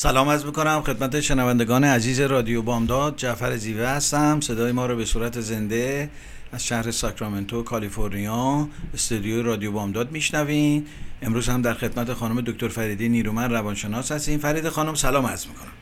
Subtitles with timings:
[0.00, 3.16] سلام از می‌کنم خدمت شنوندگان عزیز رادیو بامداد.
[3.16, 4.40] جعفر زیوه هستم.
[4.40, 6.10] صدای ما رو به صورت زنده
[6.52, 10.86] از شهر ساکرامنتو کالیفرنیا استودیو رادیو بامداد میشنوین.
[11.22, 14.38] امروز هم در خدمت خانم دکتر فریدی نیرومن روانشناس هستیم.
[14.38, 15.72] فرید خانم سلام عرض می‌کنم.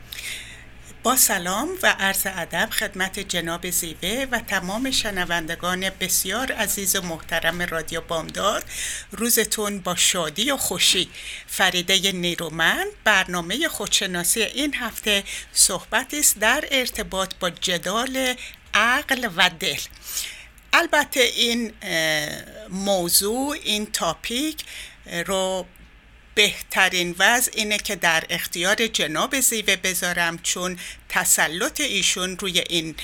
[1.03, 7.61] با سلام و عرض ادب خدمت جناب زیوه و تمام شنوندگان بسیار عزیز و محترم
[7.61, 8.63] رادیو بامداد.
[9.11, 11.09] روزتون با شادی و خوشی.
[11.47, 18.35] فریده نیرومند برنامه خودشناسی این هفته صحبت است در ارتباط با جدال
[18.73, 19.79] عقل و دل.
[20.73, 21.73] البته این
[22.69, 24.63] موضوع این تاپیک
[25.27, 25.65] رو
[26.37, 30.79] بهترین وضع اینه که در اختیار جناب زیوه بذارم چون
[31.09, 32.95] تسلط ایشون روی این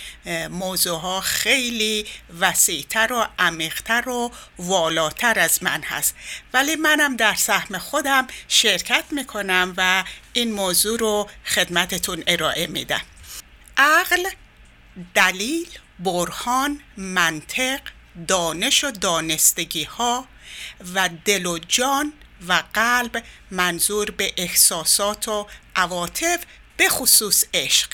[0.50, 2.06] موضوع ها خیلی
[2.40, 6.16] وسیعتر و عمیقتر و والاتر از من هست.
[6.53, 10.03] ولی منم در سهم خودم شرکت می‌کنم و
[10.34, 13.02] این موضوع رو خدمتتون ارائه میدم.
[13.78, 14.23] عقل
[15.16, 15.68] دلیل
[16.00, 17.80] برهان منطق
[18.28, 20.28] دانش و دانستگی ها
[20.94, 22.14] و دل و جان
[22.48, 26.40] و قلب منظور به احساسات و عواطف
[26.78, 27.90] به خصوص عشق.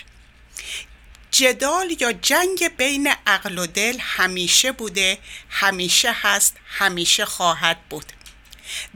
[1.32, 5.18] جدال یا جنگ بین عقل و دل همیشه بوده
[5.50, 8.06] همیشه هست همیشه خواهد بود.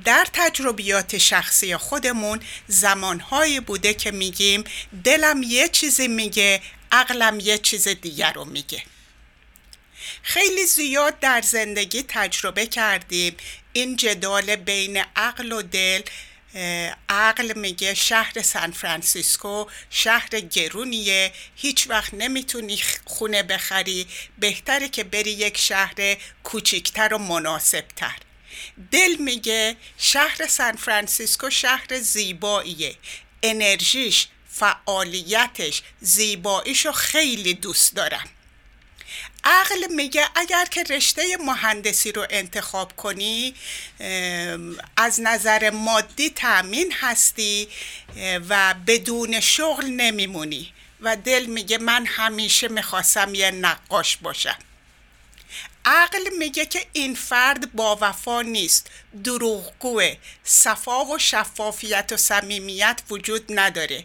[0.05, 4.63] در تجربیات شخصی خودمون زمانهایی بوده که میگیم
[5.03, 6.61] دلم یه چیزی میگه
[6.91, 8.83] عقلم یه چیز دیگر رو میگه.
[10.23, 13.35] خیلی زیاد در زندگی تجربه کردیم.
[13.73, 16.01] این جدال بین عقل و دل
[17.09, 21.31] عقل میگه شهر سان فرانسیسکو شهر گرونیه.
[21.55, 24.07] هیچ وقت نمی‌تونی خونه بخری.
[24.37, 28.15] بهتره که بری یک شهر کوچیکتر و مناسبتر.
[28.91, 32.95] دل میگه شهر سان فرانسیسکو شهر زیباییه.
[33.43, 38.29] انرژیش فعالیتش زیباییشو خیلی دوست دارم.
[39.43, 43.55] عقل میگه اگر که رشته مهندسی رو انتخاب کنی
[44.97, 47.67] از نظر مادی تأمین هستی
[48.49, 50.73] و بدون شغل نمیمونی.
[51.01, 54.57] و دل میگه من همیشه می‌خواستم یه نقاش باشم.
[55.85, 58.91] عقل میگه که این فرد با وفا نیست.
[59.23, 60.15] دروغگوه.
[60.43, 64.03] صفا و شفافیت و صمیمیت وجود نداره.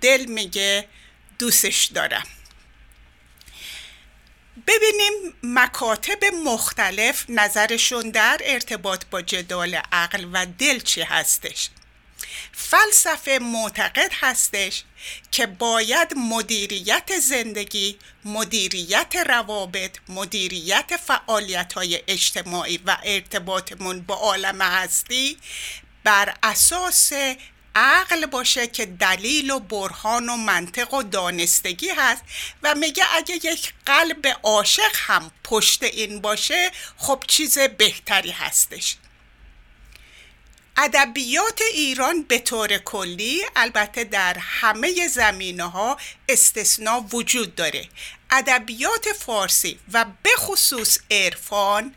[0.00, 0.88] دل میگه
[1.38, 2.26] دوستش دارم.
[4.66, 11.70] ببینیم مکاتب مختلف نظرشون در ارتباط با جدال عقل و دل چی هستش.
[12.52, 14.84] فلسفه معتقد هستش
[15.30, 25.36] که باید مدیریت زندگی مدیریت روابط مدیریت فعالیت های اجتماعی و ارتباطمون با عالم هستی
[26.04, 27.12] بر اساس
[27.74, 32.22] عقل باشه که دلیل و برهان و منطق و دانستگی هست
[32.62, 38.96] و میگه اگه یک قلب عاشق هم پشت این باشه خب چیز بهتری هستش.
[40.76, 47.88] ادبیات ایران به طور کلی البته در همه زمینه ها استثنا وجود داره.
[48.30, 51.94] ادبیات فارسی و به خصوص عرفان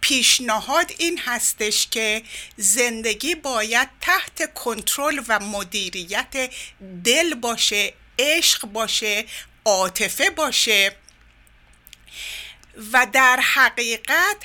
[0.00, 2.22] پیشنهاد این هستش که
[2.56, 6.50] زندگی باید تحت کنترل و مدیریت
[7.04, 9.24] دل باشه عشق باشه
[9.64, 10.96] عاطفه باشه
[12.92, 14.36] و در حقیقت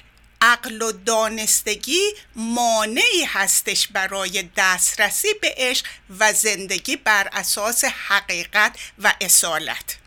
[0.42, 5.86] عقل و دانستگی مانعی هستش برای دسترسی به عشق
[6.20, 9.98] و زندگی بر اساس حقیقت و اصالت.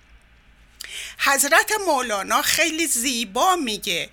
[1.18, 4.10] حضرت مولانا خیلی زیبا میگه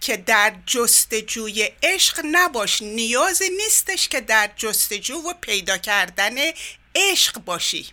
[0.00, 6.34] که در جستجوی عشق نباش نیازی نیستش که در جستجو و پیدا کردن
[6.94, 7.88] عشق باشی.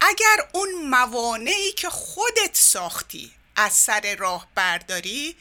[0.00, 5.36] اگر اون موانعی که خودت ساختی از سر راه برداری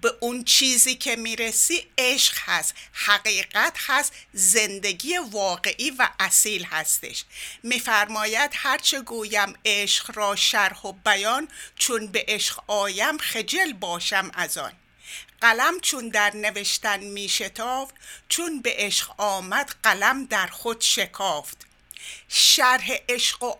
[0.00, 7.24] به اون چیزی که می‌رسی عشق هست حقیقت هست زندگی واقعی و اصیل هستش.
[7.62, 14.58] میفرماید هرچه گویم عشق را شرح و بیان چون به عشق آیم خجل باشم از
[14.58, 14.72] آن.
[15.40, 17.94] قلم چون در نوشتن می شتافت
[18.28, 21.66] چون به عشق آمد قلم در خود شکافت.
[22.28, 23.54] شرح عشق و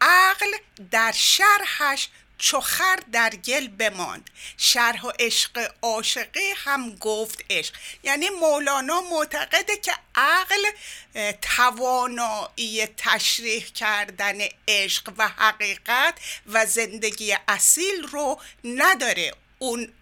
[0.00, 0.46] عقل
[0.90, 2.08] در شرحش
[2.40, 4.30] چخر در گل بماند.
[4.56, 7.74] شرح و عشق عاشقی هم گفت عشق.
[8.02, 10.70] یعنی مولانا معتقده که عقل
[11.42, 14.38] توانایی تشریح کردن
[14.68, 16.14] عشق و حقیقت
[16.46, 19.34] و زندگی اصیل رو نداره.
[19.58, 19.92] اون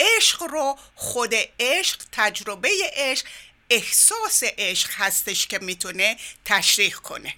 [0.00, 3.26] عشق رو خود عشق تجربه عشق
[3.70, 7.34] احساس عشق هستش که می‌تونه تشریح کنه.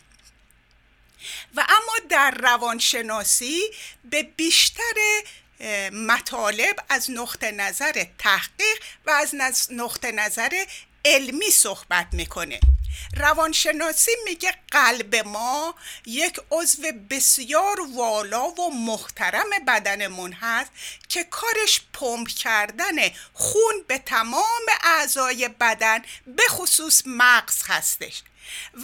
[1.54, 3.62] و اما در روانشناسی
[4.04, 4.94] به بیشتر
[5.92, 9.34] مطالب از نقطه نظر تحقیق و از
[9.70, 10.64] نقطه نظر
[11.04, 12.60] علمی صحبت می‌کنه.
[13.16, 15.74] روانشناسی میگه قلب ما
[16.06, 20.70] یک عضو بسیار والا و محترم بدنمون هست
[21.08, 22.96] که کارش پمپ کردن
[23.32, 28.22] خون به تمام اعضای بدن به خصوص مغز هستش.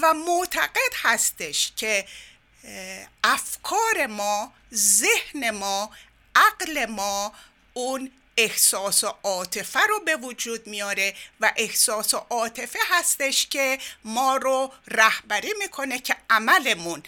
[0.02, 2.06] و معتقد هستش که
[3.24, 5.90] افکار ما ذهن ما
[6.36, 7.32] عقل ما
[7.72, 14.36] اون احساس و عاطفه رو به وجود میاره و احساس و عاطفه هستش که ما
[14.36, 17.02] رو رهبری می‌کنه که عملمون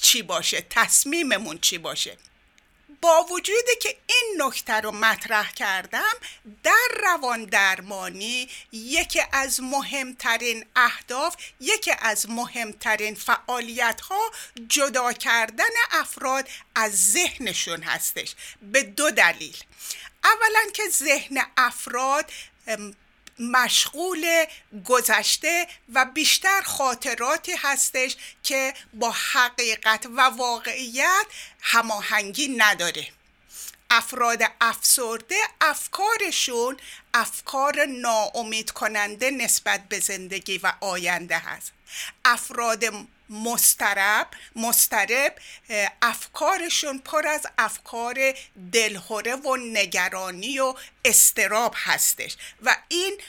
[0.00, 2.16] چی باشه تصمیممون چی باشه.
[3.00, 6.14] با وجودی که این نکته رو مطرح کردم
[6.62, 14.30] در روان درمانی یکی از مهمترین اهداف یکی از مهمترین فعالیت ها
[14.68, 19.56] جدا کردن افراد از ذهنشون هستش به دو دلیل.
[20.24, 22.32] اولا که ذهن افراد
[23.40, 24.44] مشغول
[24.84, 31.26] گذشته و بیشتر خاطراتی هستش که با حقیقت و واقعیت
[31.60, 33.08] هماهنگی نداره.
[33.90, 36.76] افراد افسرده افکارشون
[37.14, 41.72] افکار ناامید کننده نسبت به زندگی و آینده هست.
[42.24, 42.84] افراد
[43.30, 44.26] مسترب
[44.56, 45.34] مسترب
[46.02, 48.34] افکارشون پر از افکار
[48.72, 52.36] دلهوره و نگرانی و استراب هستش.
[52.62, 53.20] و این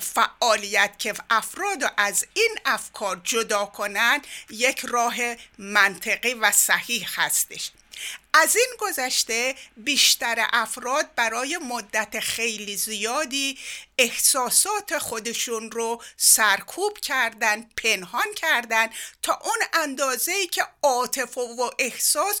[0.00, 5.16] فعالیت که افراد از این افکار جدا کنند یک راه
[5.58, 7.70] منطقی و صحیح هستش.
[8.34, 13.58] از این گذشته بیشتر افراد برای مدت خیلی زیادی
[13.98, 18.88] احساسات خودشون رو سرکوب کردن پنهان کردن
[19.22, 22.40] تا اون اندازه ای که عاطفه و احساس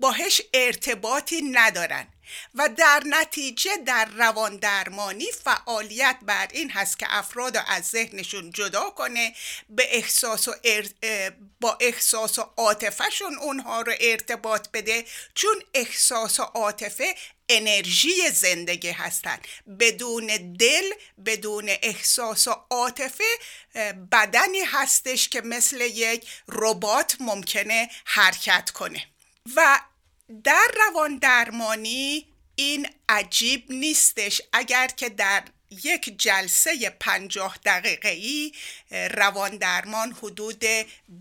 [0.00, 2.06] باهش ارتباطی ندارن.
[2.54, 8.50] و در نتیجه در روان درمانی فعالیت بر این هست که افراد رو از ذهنشون
[8.50, 9.34] جدا کنه
[9.68, 10.52] به احساس و
[11.60, 14.89] با احساس و عاطفهشون اونها رو ارتباط بده
[15.34, 17.14] چون احساس و عاطفه
[17.48, 19.48] انرژی زندگی هستند.
[19.80, 20.26] بدون
[20.58, 20.90] دل
[21.26, 23.24] بدون احساس و عاطفه
[24.12, 29.06] بدنی هستش که مثل یک ربات ممکنه حرکت کنه.
[29.56, 29.80] و
[30.44, 32.26] در روان درمانی
[32.56, 34.42] این عجیب نیستش.
[34.52, 38.52] اگر که در یک جلسه پنجاه دقیقه ای
[38.90, 40.58] روان درمان حدود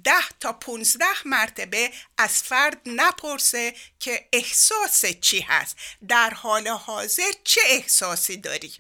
[0.04, 5.78] ده تا پونزده مرتبه از فرد نپرسه که احساس چی هست.
[6.08, 8.74] در حال حاضر چه احساسی داری؟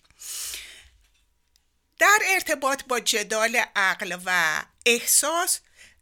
[2.00, 5.60] در ارتباط با جدال عقل و احساس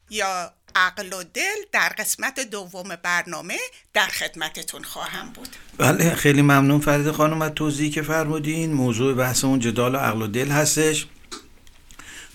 [0.09, 3.57] یا عقل و دل در قسمت دوم برنامه
[3.93, 5.47] در خدمتتون خواهم بود.
[5.77, 8.73] بله خیلی ممنون فرید خانم از توضیحی که فرمودین.
[8.73, 11.05] موضوع بحثمون جدال و عقل و دل هستش.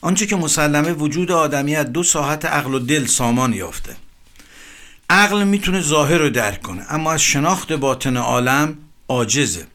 [0.01, 3.97] آنچه که مسلمه وجود آدمی دو ساحت عقل و دل سامان یافته.
[5.11, 9.67] عقل می‌تونه ظاهر رو درک کنه اما از شناخت باطن عالم عاجزه.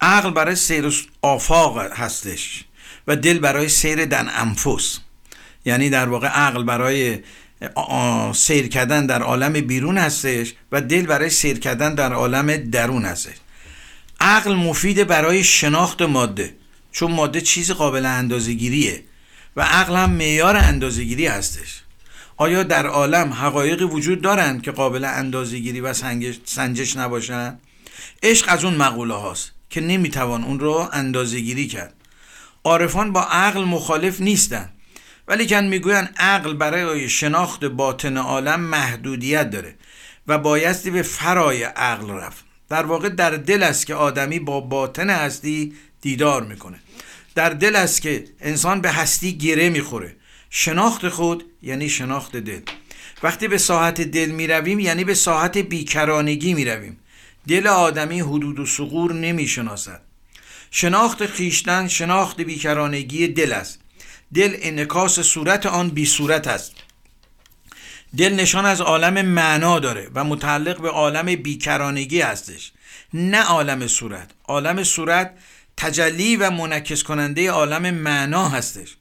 [0.00, 2.64] عقل برای سیر آفاق هستش
[3.06, 4.98] و دل برای سیر دن انفس.
[5.64, 7.18] یعنی در واقع عقل برای
[8.34, 13.34] سیر کردن در عالم بیرون هستش و دل برای سیر کردن در عالم درون هستش.
[14.20, 16.54] عقل مفید برای شناخت ماده
[16.92, 19.04] چون ماده چیز قابل اندازگیریه
[19.56, 21.80] و عقل هم معیار اندازگیری هستش.
[22.36, 25.92] آیا در عالم حقایقی وجود دارند که قابل اندازگیری و
[26.44, 27.60] سنجش نباشند؟
[28.22, 31.94] عشق از اون مقوله هاست که نمی‌توان اون رو اندازگیری کرد.
[32.64, 34.73] عارفان با عقل مخالف نیستند.
[35.28, 39.74] ولی کن می‌گویند عقل برای شناخت باطن عالم محدودیت داره
[40.26, 42.44] و بایستی به فرای عقل رفت.
[42.68, 46.78] در واقع در دل است که آدمی با باطن هستی دیدار می‌کنه.
[47.34, 50.16] در دل است که انسان به هستی گره می‌خوره.
[50.50, 52.60] شناخت خود یعنی شناخت دل.
[53.22, 56.98] وقتی به ساحت دل می‌رویم یعنی به ساحت بیکرانگی می‌رویم.
[57.48, 60.00] دل آدمی حدود و سقور نمی شناسد
[60.70, 63.80] شناخت خیشتن شناخت بیکرانگی دل است.
[64.34, 66.72] دل انکاس صورت آن بی صورت است.
[68.16, 72.72] دل نشان از عالم معنا داره و متعلق به عالم بیکرانگی هستش.
[73.14, 74.30] نه عالم صورت.
[74.44, 75.38] عالم صورت
[75.76, 78.96] تجلی و منکس کننده عالم معنا هستش.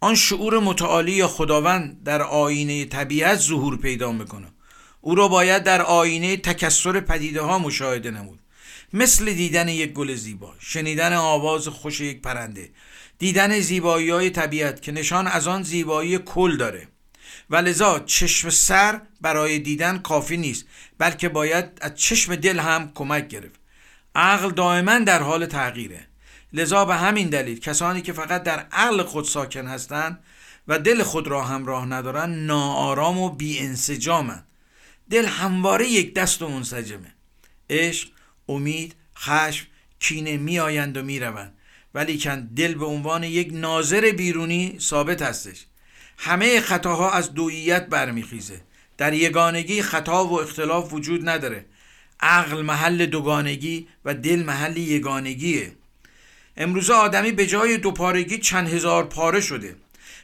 [0.00, 4.46] آن شعور متعالی یا خداوند در آینه طبیعت ظهور پیدا می‌کنه
[5.00, 8.38] او را باید در آینه تکسر پدیده ها مشاهده نمود.
[8.92, 12.70] مثل دیدن یک گل زیبا شنیدن آواز خوش یک پرنده
[13.18, 16.88] دیدن زیبایی های طبیعت که نشان از آن زیبایی کل داره.
[17.50, 20.64] و لذا چشم سر برای دیدن کافی نیست
[20.98, 23.60] بلکه باید از چشم دل هم کمک گرفت.
[24.14, 26.06] عقل دائما در حال تغییره.
[26.52, 30.18] لذا به همین دلیل کسانی که فقط در عقل خود ساکن هستند
[30.68, 34.44] و دل خود را همراه ندارن ناآرام و بی انسجامن
[35.10, 37.14] دل همواره یک دست و منسجمه.
[37.70, 38.08] عشق
[38.48, 39.66] امید خشم
[40.00, 41.55] کینه میآیند و می‌روند.
[41.96, 45.66] ولیکن دل به عنوان یک ناظر بیرونی ثابت هستش.
[46.18, 48.60] همه خطاها از دوییت برمیخیزه.
[48.98, 51.64] در یگانگی خطا و اختلاف وجود نداره.
[52.20, 55.72] عقل محل دوگانگی و دل محل یگانگیه.
[56.56, 59.76] امروز آدمی به جای دوپارگی چند هزار پاره شده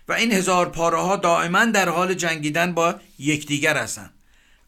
[0.09, 4.13] و این هزار پاره ها دائما در حال جنگیدن با یکدیگر هستند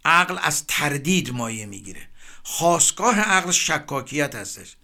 [0.05, 2.01] عقل از تردید مایه می‌گیره.
[2.43, 4.77] خواستگاه عقل شکاکیت هستش.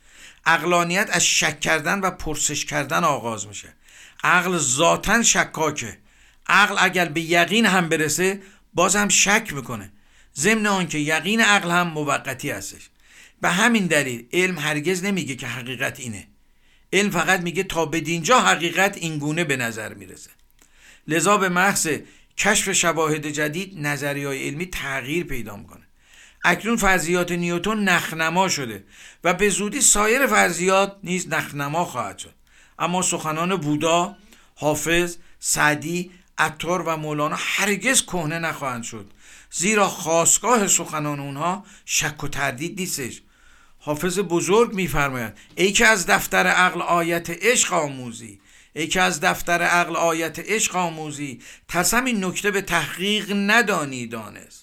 [0.47, 3.69] عقلانیت از شک کردن و پرسش کردن آغاز میشه.
[4.25, 5.99] عقل ذاتا شکاکه.
[6.47, 8.43] عقل اگر به یقین هم برسه
[8.75, 9.93] باز هم شک می‌کنه.
[10.37, 12.89] ضمن آنکه یقین عقل هم موقتی هستش.
[13.41, 16.27] به همین دلیل علم هرگز نمیگه که حقیقت اینه.
[16.93, 20.31] علم فقط میگه تا به دینجا حقیقت اینگونه به نظر می‌رسه.
[21.09, 21.89] لذا به محض
[22.37, 25.80] کشف شواهد جدید نظری های علمی تغییر پیدا می‌کنه.
[26.45, 28.85] اکنون فرضیات نیوتون نخنما شده
[29.25, 32.35] و به زودی سایر فرضیات نیز نخنما خواهد شد.
[32.79, 34.17] اما سخنان بودا
[34.55, 39.11] حافظ سعدی عطار و مولانا هرگز کهنه نخواهند شد.
[39.51, 43.23] زیرا خواستگاه سخنان اونها شک و تردید نیستش.
[43.79, 48.41] حافظ بزرگ میفرماید ای که از دفتر عقل آیت عشق آموزی
[48.73, 54.60] ای که از دفتر عقل آیت عشق آموزی ترسم این نکته به تحقیق ندانی دانست.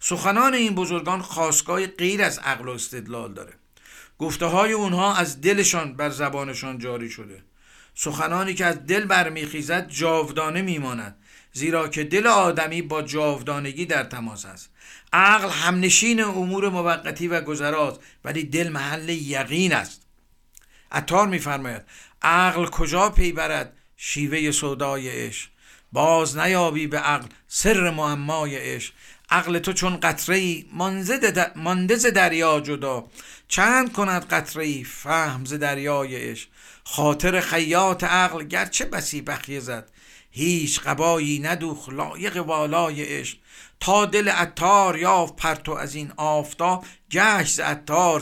[0.00, 3.52] سخنان این بزرگان خواستگاه غیر از عقل و استدلال داره.
[4.18, 7.42] گفته های اونها از دلشان بر زبانشان جاری شده.
[7.94, 11.16] سخنانی که از دل برمیخیزد جاودانه میماند
[11.52, 14.70] زیرا که دل آدمی با جاودانگی در تماس است.
[15.12, 20.02] عقل همنشین امور موقتی و گذراست ولی دل محل یقین است.
[20.92, 21.82] عطار میفرماید
[22.22, 25.50] عقل کجا پی برد؟ شیوه سودای عشق.
[25.92, 28.92] باز نیابی به عقل سر معمای عشق.
[29.30, 30.64] عقل تو چون قطره
[31.56, 33.08] مانده ز دریا جدا.
[33.48, 36.36] چند کند قطره ای فهم ز دریای
[36.84, 39.90] خاطر خیاط عقل گرچه بسی بخیه زد.
[40.30, 43.38] هیچ قبایی ندوخ لایق والای عشق.
[43.80, 48.20] تا دل عطار یافت پرتو از این آفتاب گشت ز عطار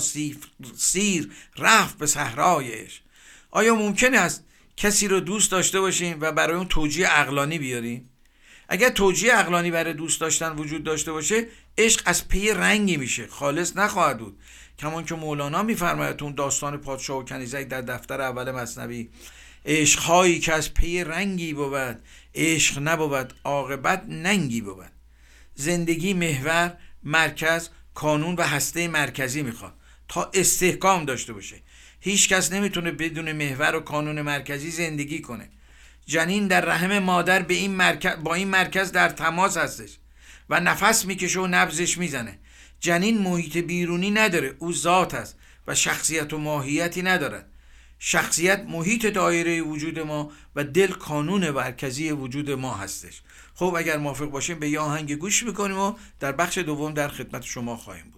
[0.76, 3.02] سیر رفت به صحرای عشق.
[3.50, 4.44] آیا ممکن است
[4.76, 8.10] کسی رو دوست داشته باشیم و برای اون توجیه عقلانی بیاریم؟
[8.68, 11.46] اگر توجیه عقلانی برای دوست داشتن وجود داشته باشه
[11.78, 13.26] عشق از پی رنگی میشه.
[13.26, 14.38] خالص نخواهد بود.
[14.78, 19.08] کمان که مولانا میفرماید اون داستان پادشاه و کنیزک در دفتر اول مصنوی
[19.66, 22.02] عشقهایی که از پی رنگی بود
[22.34, 24.90] عشق نبود عاقبت ننگی بود.
[25.54, 29.74] زندگی محور مرکز کانون و هسته مرکزی می‌خواد
[30.08, 31.56] تا استحکام داشته باشه.
[32.00, 35.50] هیچ کس نمی‌تونه بدون محور و کانون مرکزی زندگی کنه.
[36.06, 39.98] جنین در رحم مادر به این مرکز با این مرکز در تماس هستش
[40.50, 42.38] و نفس می‌کشه و نبزش می‌زنه.
[42.80, 45.36] جنین محیط بیرونی نداره او ذات است
[45.66, 47.50] و شخصیت و ماهیتی ندارد.
[47.98, 53.22] شخصیت محیط دایره وجود ما و دل کانون مرکزی وجود ما هستش.
[53.54, 57.42] خب اگر موافق باشیم به یه آهنگ گوش می‌کنیم و در بخش دوم در خدمت
[57.42, 58.15] شما خواهیم بود.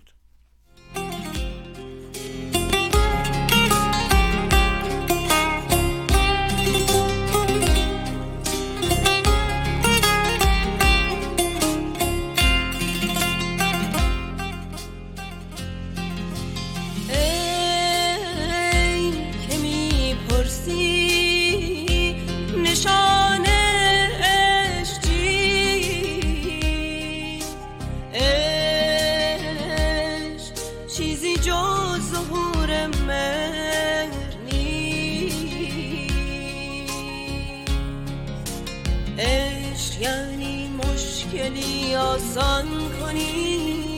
[41.97, 42.67] آسان
[43.01, 43.97] کنی.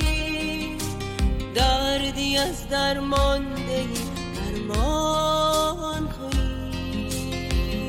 [1.54, 3.84] دردی از درمانده
[4.34, 7.88] درمان کنی.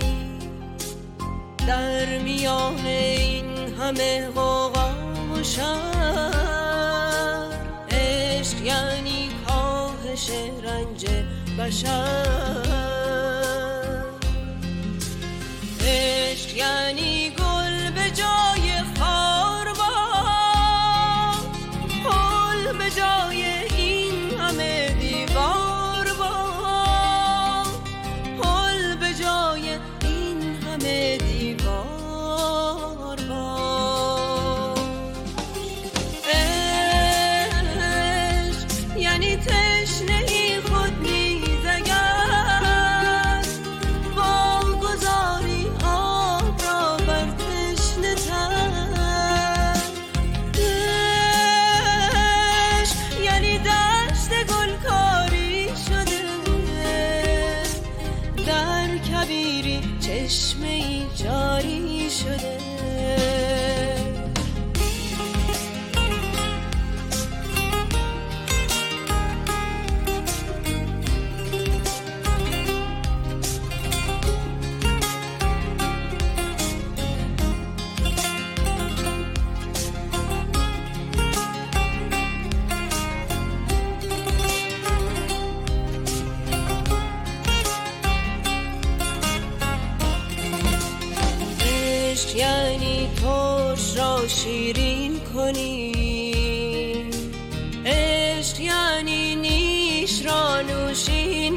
[1.67, 4.91] در میان این همه غوغا
[5.31, 5.43] و
[7.91, 10.29] عشق یعنی کاهش
[10.63, 11.05] رنج
[11.59, 12.71] بشر.
[15.81, 17.20] عشق یعنی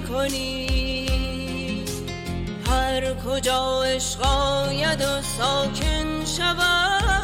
[0.08, 0.66] کنی
[2.70, 7.14] هر کجا عشق آید و ساکن شود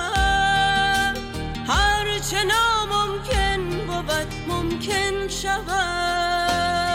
[1.66, 6.89] هر چه ناممکن بود ممکن شود.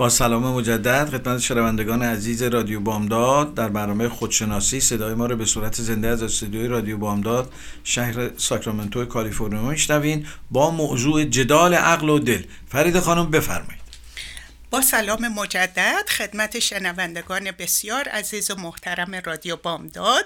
[0.00, 5.44] با سلام مجدد خدمت شنوندگان عزیز رادیو بامداد در برنامه خودشناسی صدای ما رو به
[5.44, 7.52] صورت زنده از استودیوی رادیو بامداد
[7.84, 12.42] شهر ساکرامنتو کالیفرنیا میشنوین با موضوع جدال عقل و دل.
[12.68, 13.80] فرید خانم بفرمایید.
[14.70, 20.24] با سلام مجدد خدمت شنوندگان بسیار عزیز و محترم رادیو بامداد.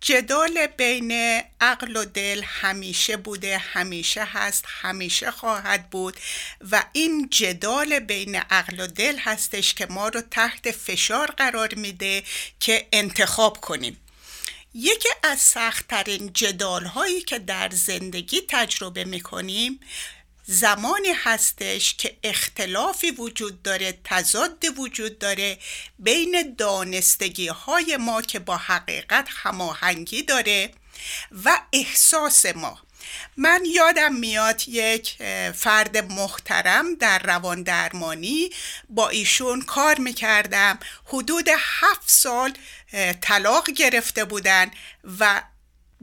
[0.00, 6.16] جدال بین عقل و دل همیشه بوده همیشه هست همیشه خواهد بود
[6.70, 12.22] و این جدال بین عقل و دل هستش که ما رو تحت فشار قرار میده
[12.60, 14.00] که انتخاب کنیم.
[14.74, 19.80] یکی از سختترین جدال هایی که در زندگی تجربه می‌کنیم
[20.52, 25.58] زمانی هستش که اختلافی وجود داره تضاد وجود داره
[25.98, 30.70] بین دانستگی های ما که با حقیقت هماهنگی داره
[31.44, 32.78] و احساس ما.
[33.36, 35.16] من یادم میاد یک
[35.52, 38.50] فرد محترم در روان درمانی
[38.88, 40.78] با ایشون کار می‌کردم.
[41.04, 42.52] حدود هفت سال
[43.20, 44.70] طلاق گرفته بودن
[45.20, 45.42] و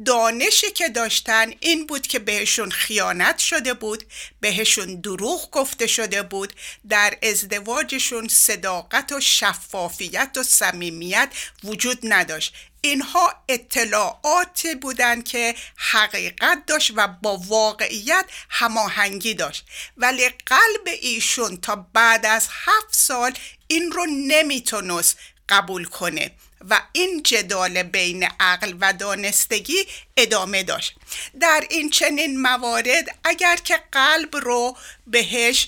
[0.06, 4.04] دانشی که داشتن این بود که بهشون خیانت شده بود
[4.40, 6.54] بهشون دروغ گفته شده بود
[6.90, 11.30] در ازدواجشون صداقت و شفافیت و صمیمیت
[11.64, 12.54] وجود نداشت.
[12.82, 19.66] اینها اطلاعات بودند که حقیقت داشت و با واقعیت هماهنگی داشت.
[19.98, 23.34] ولی قلب ایشون تا بعد از هفت سال
[23.68, 25.18] این رو نمی‌تونست
[25.50, 26.32] قبول کنه.
[26.70, 30.96] و این جدال بین عقل و دانستگی ادامه داشت.
[31.40, 35.68] در این چنین موارد اگر که قلب رو بهش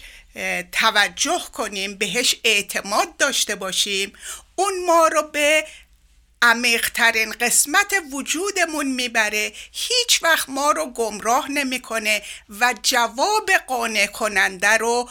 [0.71, 4.13] توجه کنیم بهش اعتماد داشته باشیم
[4.55, 5.65] اون ما رو به
[6.41, 9.53] عمیقترین قسمت وجودمون می‌بره.
[9.71, 12.21] هیچ وقت ما رو گمراه نمی‌کنه
[12.59, 15.09] و جواب قانع کننده رو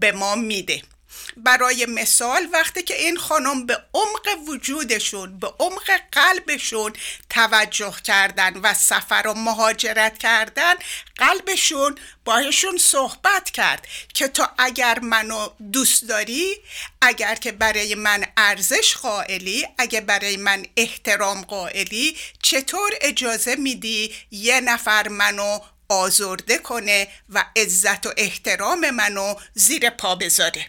[0.00, 0.82] به ما میده.
[1.36, 6.92] برای مثال وقتی که این خانم به عمق وجودشون به عمق قلبشون
[7.30, 10.74] توجه کردن و سفر و مهاجرت کردن
[11.16, 16.56] قلبشون باهشون صحبت کرد که تو اگر منو دوست داری
[17.00, 24.60] اگر که برای من ارزش قائلی اگر برای من احترام قائلی چطور اجازه میدی یه
[24.60, 30.66] نفر منو آزرده کنه و عزت و احترام منو زیر پا بذاره؟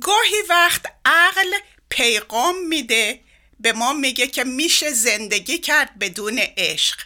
[0.00, 1.52] گاهی وقت عقل
[1.88, 3.20] پیغام میده
[3.60, 7.00] به ما میگه که میشه زندگی کرد بدون عشق.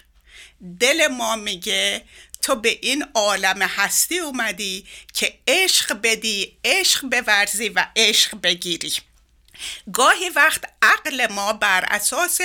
[0.80, 2.04] دل ما میگه
[2.42, 8.92] تو به این عالم هستی اومدی که عشق بدی عشق بورزی و عشق بگیری.
[9.92, 12.40] گاهی وقت عقل ما بر اساس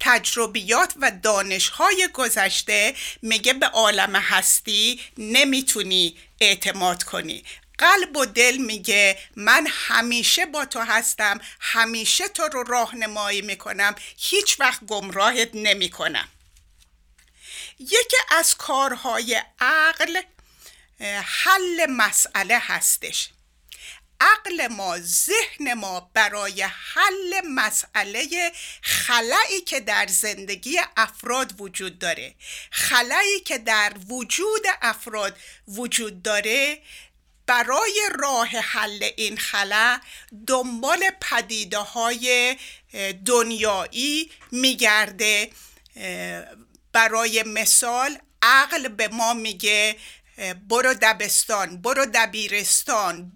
[0.00, 7.44] تجربیات و دانشهای گذشته میگه به عالم هستی نمی‌تونی اعتماد کنی.
[7.78, 14.60] قلب و دل میگه من همیشه با تو هستم همیشه تو رو راهنمایی می‌کنم هیچ
[14.60, 16.28] وقت گمراهت نمی‌کنم.
[17.78, 20.22] یکی از کارهای عقل
[21.24, 23.28] حل مسئله هستش.
[24.20, 32.34] عقل ما ذهن ما برای حل مسئله خلایی که در زندگی افراد وجود داره.
[32.70, 36.82] خلایی که در وجود افراد وجود داره
[37.46, 40.00] برای راه حل این خلا
[40.46, 42.56] دنبال پدیده های
[43.24, 45.50] دنیایی میگرده.
[46.92, 49.96] برای مثال عقل به ما میگه
[50.68, 53.32] برو دبستان برو دبیرستان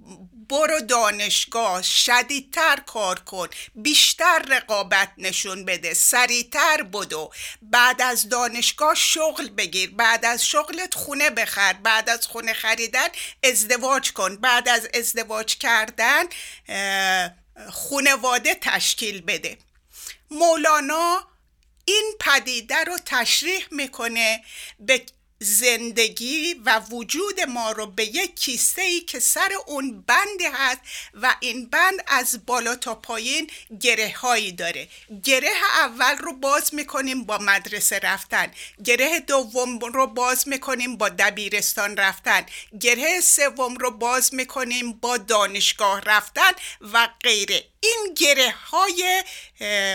[0.48, 7.30] برو دانشگاه شدیدتر کار کن بیشتر رقابت نشون بده سریعتر بدو.
[7.62, 13.08] بعد از دانشگاه شغل بگیر بعد از شغلت خونه بخر بعد از خونه خریدن
[13.44, 14.36] ازدواج کن.
[14.36, 16.24] بعد از ازدواج کردن
[17.70, 19.58] خونواده تشکیل بده.
[20.30, 21.28] مولانا
[21.84, 24.44] این پدیده رو تشریح می‌کنه
[24.78, 25.06] به
[25.40, 30.80] زندگی و وجود ما رو به یک کیسه ای که سر اون بند هست
[31.14, 34.88] و این بند از بالا تا پایین گره هایی داره.
[35.24, 38.50] گره اول رو باز می‌کنیم با مدرسه رفتن.
[38.84, 42.46] گره دوم رو باز می‌کنیم با دبیرستان رفتن.
[42.80, 47.64] گره سوم رو باز می‌کنیم با دانشگاه رفتن و غیره.
[47.86, 49.24] این گره های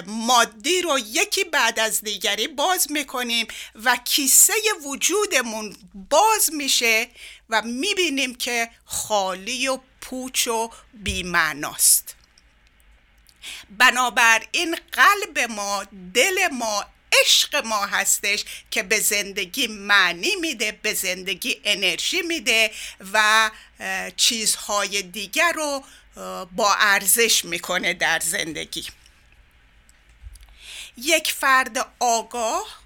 [0.06, 4.54] مادی رو یکی بعد از دیگری باز می‌کنیم و کیسه
[4.86, 5.76] وجودمون
[6.10, 7.08] باز میشه
[7.50, 12.16] و می‌بینیم که خالی و پوچ و بیمعناست.
[13.70, 16.86] بنابراین قلب ما دل ما
[17.22, 22.72] عشق ما هستش که به زندگی معنی میده به زندگی انرژی میده
[23.14, 23.52] و
[24.18, 25.84] چیزهای دیگر رو
[26.52, 28.88] با ارزش می‌کنه در زندگی.
[30.97, 32.82] یک فرد آگاه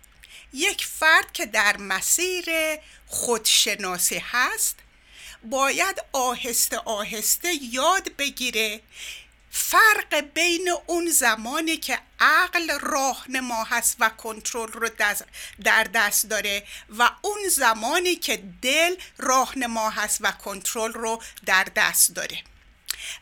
[0.53, 2.45] یک فرد که در مسیر
[3.07, 4.75] خودشناسی هست
[5.43, 8.81] باید آهسته آهسته یاد بگیره
[9.51, 14.89] فرق بین اون زمانی که عقل راهنما هست و کنترل رو
[15.63, 22.15] در دست داره و اون زمانی که دل راهنما هست و کنترل رو در دست
[22.15, 22.43] داره.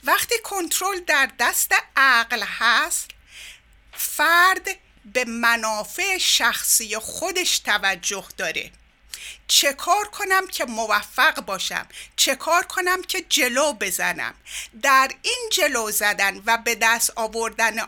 [0.04, 3.10] وقتی کنترل در دست عقل هست
[3.94, 4.68] فرد
[5.06, 8.72] به منافع شخصی خودش توجه داره.
[9.48, 14.34] چه کار کنم که موفق باشم؟ چه کار کنم که جلو بزنم؟
[14.82, 17.80] در این جلو زدن و به دست آوردن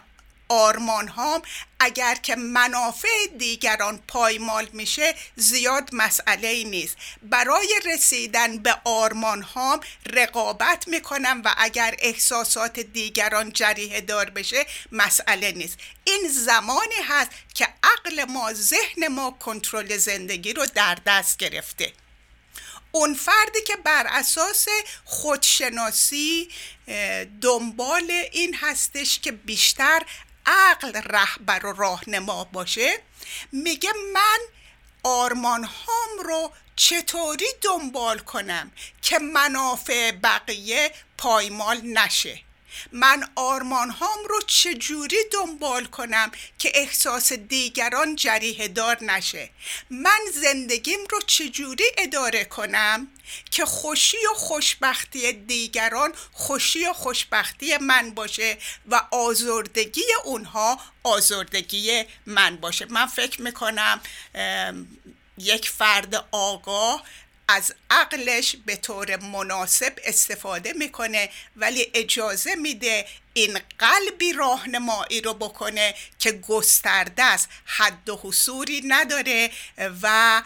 [0.50, 1.42] آرمان هام
[1.80, 6.98] اگر که منافع دیگران پایمال میشه زیاد مسئله ای نیست.
[7.22, 15.52] برای رسیدن به آرمان هام رقابت می‌کنم و اگر احساسات دیگران جریه دار بشه مسئله
[15.52, 15.78] نیست.
[16.04, 21.94] این زمانی هست که عقل ما ذهن ما کنترل زندگی رو در دست گرفته.
[22.92, 24.68] اون فردی که بر اساس
[25.06, 26.50] خودشناسی
[27.42, 30.02] دنبال این هستش که بیشتر
[30.46, 33.00] عقل رهبر و راهنما باشه
[33.52, 34.40] میگه من
[35.04, 42.45] آرمان هام رو چطوری دنبال کنم که منافع بقیه پایمال نشه؟
[42.92, 49.50] من آرمان هام رو چجوری دنبال کنم که احساس دیگران جریه دار نشه؟
[49.90, 53.08] من زندگیم رو چجوری اداره کنم
[53.52, 58.58] که خوشی و خوشبختی دیگران خوشی و خوشبختی من باشه
[58.88, 64.02] و آزردگی اونها آزردگی من باشه؟ من فکر می‌کنم
[65.38, 67.04] یک فرد آگاه
[67.48, 75.96] از عقلش به طور مناسب استفاده می‌کنه ولی اجازه میده این قلبی راهنمایی رو بکنه
[76.20, 79.52] که گسترده است حد و حصوری نداره
[80.02, 80.44] و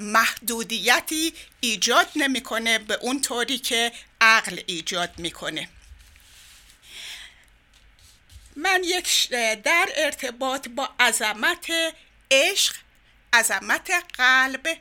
[0.00, 5.68] محدودیتی ایجاد نمی‌کنه به اون طوری که عقل ایجاد می‌کنه.
[8.56, 9.28] من یک
[9.64, 11.72] در ارتباط با عظمت
[12.30, 12.76] عشق
[13.32, 14.78] عظمت قلب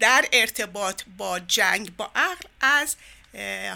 [0.00, 2.96] در ارتباط با جنگ با عقل از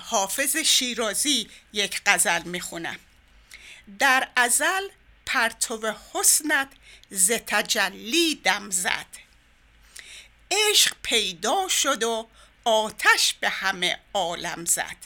[0.01, 2.99] حافظ شیرازی یک غزل می‌خونم.
[3.99, 4.89] در ازل
[5.27, 6.69] پرتو حسنت
[7.11, 9.07] ز تجلی دم زد.
[10.51, 12.29] عشق پیدا شد و
[12.65, 14.97] آتش به همه عالم زد.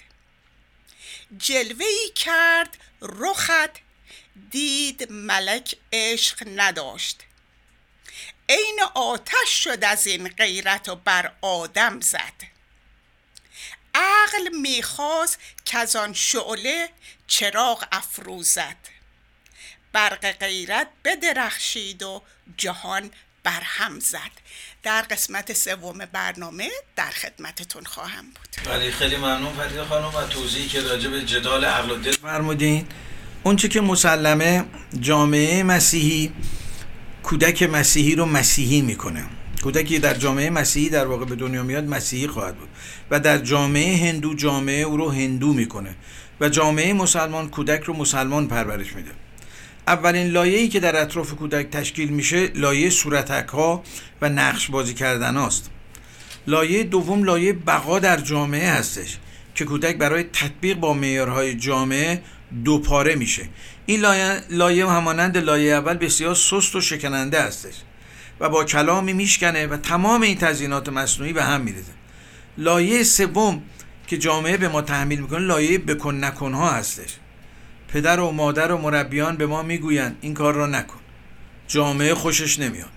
[1.39, 3.71] جلوه ای کرد رخت
[4.51, 7.23] دید ملک عشق نداشت.
[8.49, 12.55] عین آتش شد از این غیرت و بر آدم زد.
[13.95, 16.89] عقل می‌خواست که از آن شعله
[17.27, 18.77] چراغ افروزد.
[19.93, 22.23] برق غیرت بدرخشید و
[22.57, 23.11] جهان
[23.43, 24.31] برهم زد.
[24.83, 28.73] در قسمت سوم برنامه در خدمتتون خواهم بود.
[28.73, 32.89] ولی خیلی ممنون فرید خانم و توضیحی که راجع به جدال عقل و دل فرمودین.
[33.43, 34.65] اون که مسلمه
[35.01, 36.33] جامعه مسیحی
[37.25, 39.25] کودک مسیحی رو مسیحی می‌کنه.
[39.63, 42.69] کودکی در جامعه مسیحی در واقع به دنیا میاد مسیحی خواهد بود.
[43.11, 45.97] و در جامعه هندو جامعه او رو هندو می‌کنه.
[46.41, 49.11] و جامعه مسلمان کودک رو مسلمان پرورش میده.
[49.87, 53.83] اولین لایه‌ای که در اطراف کودک تشکیل میشه لایه صورتک ها
[54.23, 55.71] و نقش بازی کردن هاست.
[56.47, 59.19] لایه دوم لایه بقا در جامعه هستش
[59.55, 62.23] که کودک برای تطبیق با معیارهای جامعه
[62.65, 63.49] دو پاره میشه.
[63.87, 67.75] این لایه, لایه همانند لایه اول بسیار سست و شکننده هستش
[68.41, 71.93] و با کلامی میشکنه و تمام این تزیینات مصنوعی به هم میریزه.
[72.59, 73.63] لایه سوم
[74.07, 77.11] که جامعه به ما تحمیل می‌کنه لایه بکن نکن ها هستش.
[77.89, 80.99] پدر و مادر و مربیان به ما می‌گویند این کار را نکن.
[81.69, 82.91] جامعه خوشش نمیاد.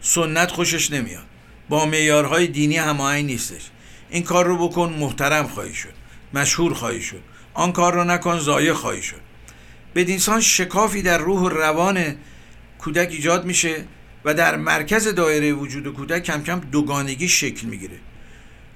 [0.00, 1.24] سنت خوشش نمیاد.
[1.68, 3.62] با معیارهای دینی هماهنگ نیستش.
[4.10, 5.94] این کار رو بکن محترم خواهی شد.
[6.34, 7.22] مشهور خواهی شد.
[7.58, 9.20] آن کار را نکن ضایع خواهی شد.
[9.94, 12.16] بدینسان شکافی در روح و روان
[12.78, 13.84] کودک ایجاد میشه
[14.24, 17.98] و در مرکز دایره وجود کودک کم کم دوگانگی شکل می‌گیره.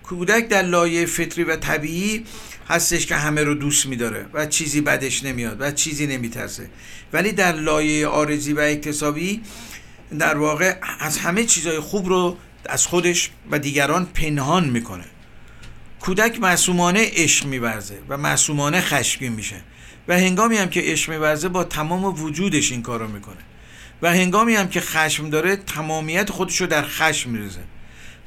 [0.03, 2.25] کودک در لایه فطری و طبیعی
[2.69, 6.71] هستش که همه رو دوست میداره و چیزی بدش نمیاد و چیزی نمیترسه.
[7.13, 9.43] ولی در لایه آرزی و اکتسابی
[10.19, 15.05] در واقع از همه چیزهای خوب رو از خودش و دیگران پنهان می‌کنه.
[16.03, 19.61] کودک معصومانه عشق میورزه و معصومانه خشمگین میشه.
[20.09, 23.37] و هنگامی هم که عشق میورزه با تمام وجودش این کارو می‌کنه.
[24.03, 27.61] و هنگامی هم که خشم داره تمامیت خودش رو در خشم میرزه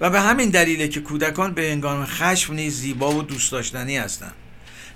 [0.02, 4.34] و به همین دلیله که کودکان به هنگام خشم نیز زیبا و دوست داشتنی هستند.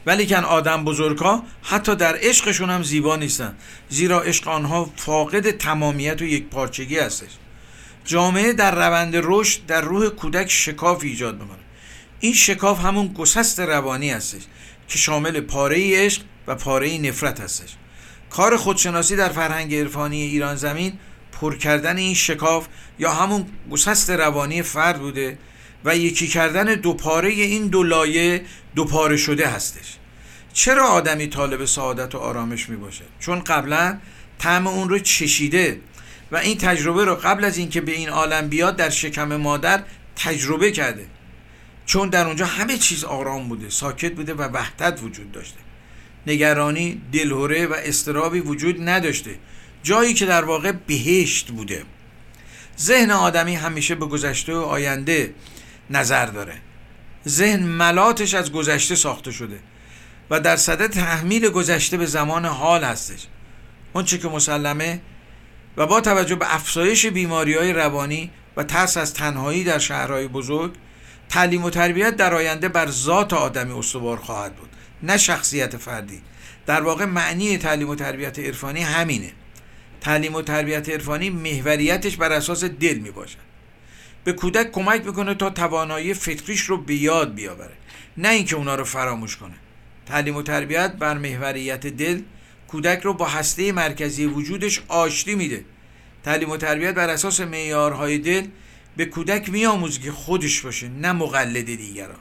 [0.06, 3.56] ولی کن آدم بزرگها حتی در عشقشون هم زیبا نیستن.
[3.90, 7.30] زیرا عشق آنها فاقد تمامیت و یک پارچگی هستش.
[8.06, 11.69] جامعه در روند رشد در روح کودک شکاف ایجاد می‌کنه.
[12.20, 14.42] این شکاف همون گسست روانی هستش
[14.88, 17.70] که شامل پاره عشق و پاره نفرت هستش.
[18.30, 20.94] کار خودشناسی در فرهنگ عرفانی ایران زمین
[21.32, 22.68] پر کردن این شکاف
[23.00, 25.38] یا همون گسست روانی فرد بوده
[25.86, 28.42] و یکی کردن دو پاره این دو لایه
[28.76, 29.96] دو پاره شده هستش.
[30.54, 33.98] چرا آدمی طالب سعادت و آرامش می باشه چون قبلا
[34.40, 35.82] طعم اون رو چشیده
[36.32, 39.84] و این تجربه رو قبل از اینکه به این عالم بیاد در شکم مادر
[40.16, 41.06] تجربه کرده.
[41.90, 45.60] چون در اونجا همه چیز آرام بوده ساکت بوده و وحدت وجود داشته.
[46.28, 49.36] نگرانی دلهوره و استرابی وجود نداشته.
[49.84, 51.84] جایی که در واقع بهشت بوده.
[52.80, 55.34] ذهن آدمی همیشه به گذشته و آینده
[55.90, 56.54] نظر داره.
[57.28, 59.60] ذهن ملاتش از گذشته ساخته شده
[60.30, 63.28] و در صدد تحمیل گذشته به زمان حال هستش.
[63.94, 65.02] اونچه که مسلمه
[65.78, 70.74] و با توجه به افزایش بیماری های روانی و ترس از تنهایی در شهرهای بزرگ
[71.30, 74.70] تعلیم و تربیت در آینده بر ذات آدمی استوار خواهد بود
[75.04, 76.22] نه شخصیت فردی.
[76.66, 79.32] در واقع معنی تعلیم و تربیت عرفانی همینه.
[80.02, 83.50] تعلیم و تربیت عرفانی محوریتش بر اساس دل می باشد
[84.24, 87.74] به کودک کمک می‌کنه تا توانایی فکریش رو به یاد بیاوره
[88.18, 89.56] نه اینکه اونا رو فراموش کنه.
[90.06, 92.22] تعلیم و تربیت بر محوریت دل
[92.68, 95.66] کودک رو با هسته مرکزی وجودش آشتی میده.
[96.24, 98.46] تعلیم و تربیت بر اساس معیارهای دل
[99.00, 102.20] به کودک میآموزه که خودش باشه نه مقلد دیگران.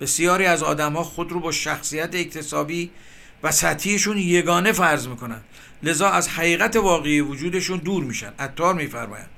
[0.00, 2.90] بسیاری از آدمها خود رو با شخصیت اکتسابی
[3.42, 5.40] و سطحیشون یگانه فرض می‌کنن.
[5.82, 8.32] لذا از حقیقت واقعی وجودشون دور میشن.
[8.38, 9.30] عطار میفرمایند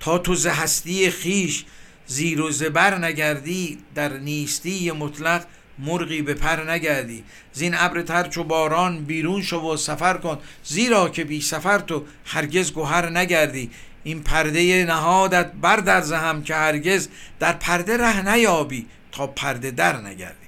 [0.00, 1.64] تا تو ز هستی خیش
[2.06, 5.46] زیر و زبر نگردی در نیستی مطلق
[5.78, 7.24] مرغی به پر نگردی.
[7.52, 10.38] زین ابر ترچ و باران بیرون شو و سفر کن.
[10.64, 13.70] زیرا که بی سفر تو هرگز گوهر نگردی.
[14.04, 20.46] این پرده نهادت بردرز هم که هرگز در پرده ره نیابی تا پرده در نگردی.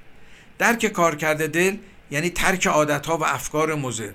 [0.59, 1.77] درک کار کرده دل
[2.11, 4.11] یعنی ترک عادتها و افکار مزر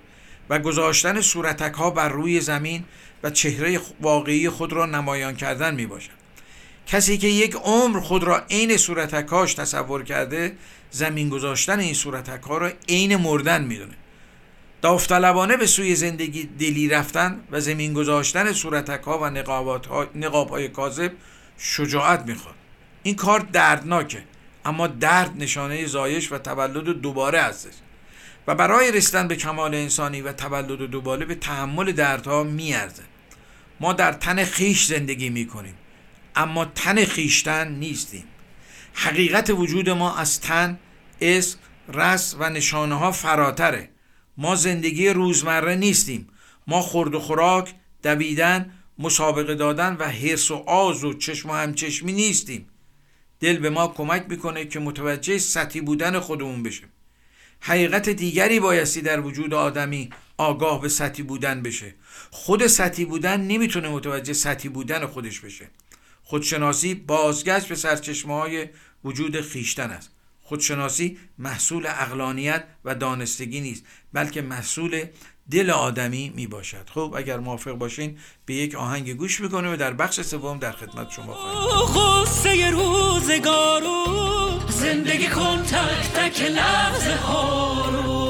[0.50, 2.84] و گذاشتن صورتک ها بر روی زمین
[3.24, 6.22] و چهره واقعی خود را نمایان کردن می باشد
[6.88, 10.56] کسی که یک عمر خود را عین صورتکاش تصور کرده
[10.92, 13.94] زمین گذاشتن این صورتک ها را عین مردن می‌دونه.
[14.82, 19.30] داوطلبانه به سوی زندگی دلی رفتن و زمین گذاشتن صورتک ها و
[20.16, 21.12] نقاب های کاذب
[21.58, 22.56] شجاعت می‌خواد.
[23.04, 24.24] این کار دردناکه
[24.66, 27.74] اما درد نشانه زایش و تولد دوباره هستش
[28.48, 33.04] و برای رسیدن به کمال انسانی و تولد دوباره به تحمل دردها میارزه.
[33.80, 35.76] ما در تن خیش زندگی می‌کنیم
[36.36, 38.24] اما تن خیشتن نیستیم.
[38.94, 40.80] حقیقت وجود ما از تن
[41.22, 41.60] اسم
[41.94, 43.90] رس و نشانه ها فراتره.
[44.38, 46.28] ما زندگی روزمره نیستیم.
[46.68, 52.14] ما خورد و خوراک دویدن مسابقه دادن و حرس و آز و چشم و همچشمی
[52.14, 52.66] نیستیم.
[53.40, 56.84] دل به ما کمک می‌کنه که متوجه سطحی بودن خودمون بشه
[57.60, 61.96] حقیقت دیگری بایستی در وجود آدمی آگاه به سطحی بودن بشه.
[62.32, 65.70] خود سطحی بودن نمی‌تونه متوجه سطحی بودن خودش بشه.
[66.24, 68.70] خودشناسی بازگشت به سرچشمه های
[69.04, 70.12] وجود خیشتن است.
[70.52, 75.06] خودشناسی محصول اقلانیت و دانستگی نیست بلکه محصول
[75.52, 79.94] دل آدمی می باشد خب اگر موافق باشین به یک آهنگ گوش می‌کنه و در
[79.94, 84.06] بخش سوم در خدمت شما خواهیم روزگارو
[84.70, 88.21] زندگی کن تک تک لحظه ها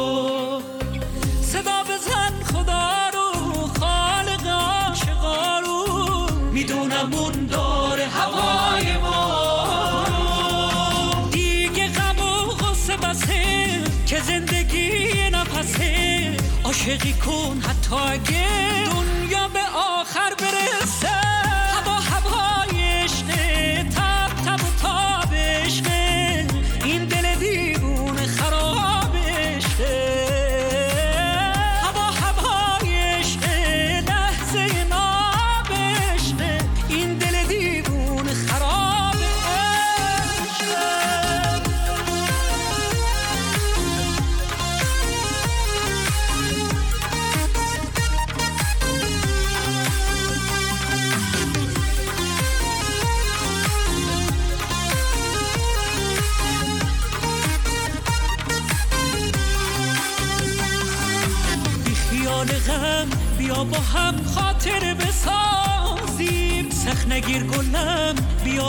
[16.72, 18.48] عاشقی کن حتی اگه
[18.86, 21.31] دنیا به آخر برسه.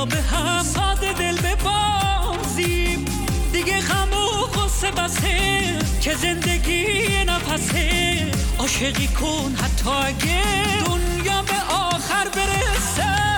[0.07, 3.05] به هم ساده دل ببازیم.
[3.53, 8.33] دیگه غم و غصه بسه که زندگی نفسه.
[8.59, 10.43] عاشقی کن حتی اگه
[10.87, 13.32] دنیا به آخر برسه.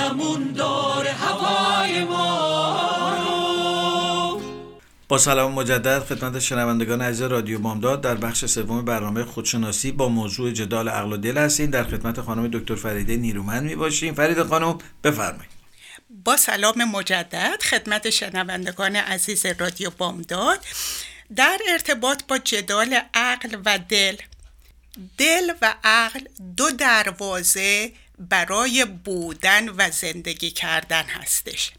[0.00, 2.90] اون داره هوای ما
[5.10, 10.50] با سلام مجدد خدمت شنوندگان عزیز رادیو بامداد در بخش سوم برنامه خودشناسی با موضوع
[10.50, 11.70] جدال عقل و دل هستیم.
[11.70, 14.14] در خدمت خانم دکتر فریده نیرومند می باشیم.
[14.14, 15.50] فرید خانم بفرمایید.
[16.24, 20.58] با سلام مجدد خدمت شنوندگان عزیز رادیو بامداد.
[21.36, 24.16] در ارتباط با جدال عقل و دل
[25.18, 26.20] دل و عقل
[26.56, 31.72] دو دروازه برای بودن و زندگی کردن هستش.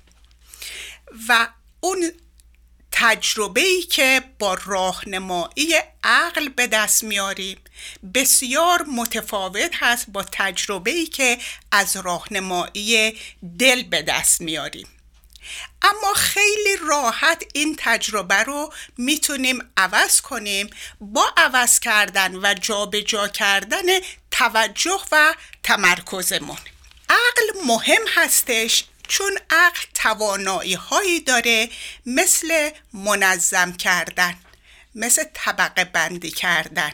[1.30, 1.48] و
[1.80, 2.12] اون
[2.92, 5.74] تجربه ای که با راهنمایی
[6.04, 7.58] عقل به دست میاریم
[8.14, 11.38] بسیار متفاوت هست با تجربه ای که
[11.72, 13.20] از راهنمایی
[13.60, 14.88] دل به دست میاریم.
[15.82, 20.70] اما خیلی راحت این تجربه رو می‌تونیم عوض کنیم
[21.02, 23.86] با عوض کردن و جابجا جا کردن
[24.42, 26.58] توجه و تمرکزمون
[27.10, 31.70] عقل مهم هستش چون عقل توانایی هایی داره
[32.06, 34.40] مثل منظم کردن
[34.96, 36.92] مثل طبقه بندی کردن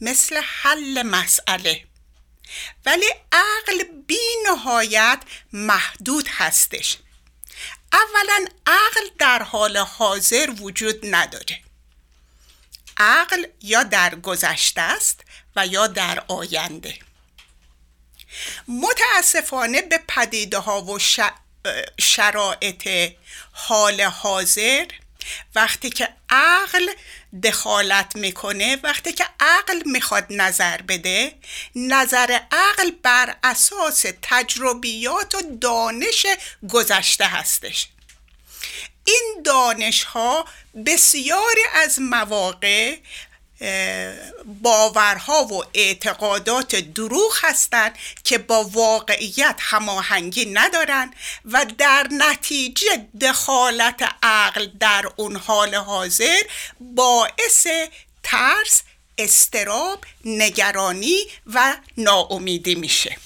[0.00, 1.84] مثل حل مسئله.
[2.86, 5.20] ولی عقل بی نهایت
[5.52, 6.98] محدود هستش.
[7.92, 11.69] اولا عقل در حال حاضر وجود نداره.
[13.00, 15.20] عقل یا در گذشته است
[15.56, 16.98] و یا در آینده.
[18.68, 20.98] متاسفانه به پدیده ها و
[22.00, 23.12] شرایط
[23.52, 24.86] حال حاضر
[25.54, 26.90] وقتی که عقل
[27.42, 31.34] دخالت می‌کنه وقتی که عقل می‌خواد نظر بده
[31.74, 36.26] نظر عقل بر اساس تجربیات و دانش
[36.68, 37.88] گذشته هستش.
[39.04, 40.44] این دانش ها
[40.86, 42.96] بسیاری از مواقع
[44.62, 54.66] باورها و اعتقادات دروغ هستند که با واقعیت هماهنگی ندارن و در نتیجه دخالت عقل
[54.80, 56.42] در اون حال حاضر
[56.80, 57.66] باعث
[58.22, 58.82] ترس
[59.18, 63.16] استراب نگرانی و ناامیدی میشه.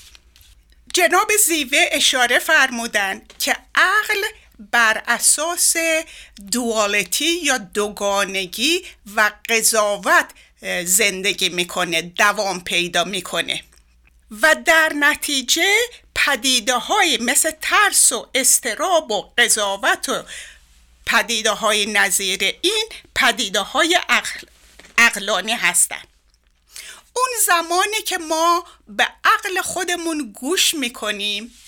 [0.95, 4.23] جناب زیوه اشاره فرمودن که عقل
[4.59, 5.77] بر اساس
[6.53, 8.85] دوالتی یا دوگانگی
[9.17, 10.27] و قضاوت
[10.85, 13.63] زندگی می‌کنه دوام پیدا می‌کنه.
[14.43, 15.77] و در نتیجه
[16.15, 20.23] پدیده های مثل ترس و استراب و قضاوت و
[21.07, 24.41] پدیده های نظیر این پدیده های عقل،
[24.99, 26.09] عقلانی هستند.
[27.17, 31.59] اون زمانی که ما به عقل خودمون گوش می‌کنیم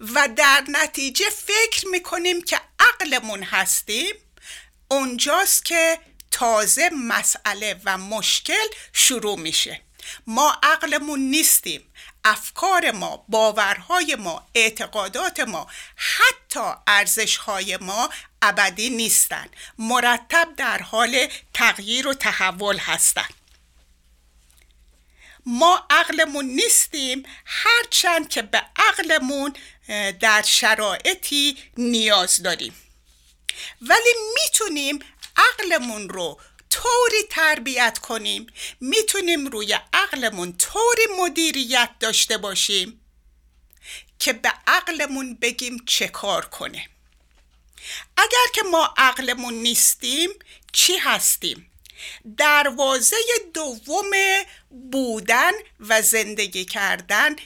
[0.00, 4.14] و در نتیجه فکر می‌کنیم که عقلمون هستیم
[4.88, 5.98] اونجاست که
[6.30, 9.80] تازه مسئله و مشکل شروع میشه.
[10.26, 11.90] ما عقلمون نیستیم.
[12.24, 18.10] افکار ما باورهای ما اعتقادات ما حتی ارزشهای ما
[18.42, 23.34] ابدی نیستند مرتب در حال تغییر و تحول هستند
[25.46, 29.52] ما عقلمون نیستیم هرچند که به عقلمون
[30.20, 32.74] در شرایطی نیاز داریم.
[33.80, 34.98] ولی می‌تونیم
[35.36, 38.46] عقلمون رو طوری تربیت کنیم
[38.80, 43.00] می‌تونیم روی عقلمون طوری مدیریت داشته باشیم
[44.18, 46.88] که به عقلمون بگیم چه کار کنه.
[48.16, 50.30] اگر که ما عقلمون نیستیم
[50.72, 51.66] چی هستیم؟
[52.36, 53.16] دروازه
[53.54, 54.10] دوم
[54.92, 57.36] بودن و زندگی کردن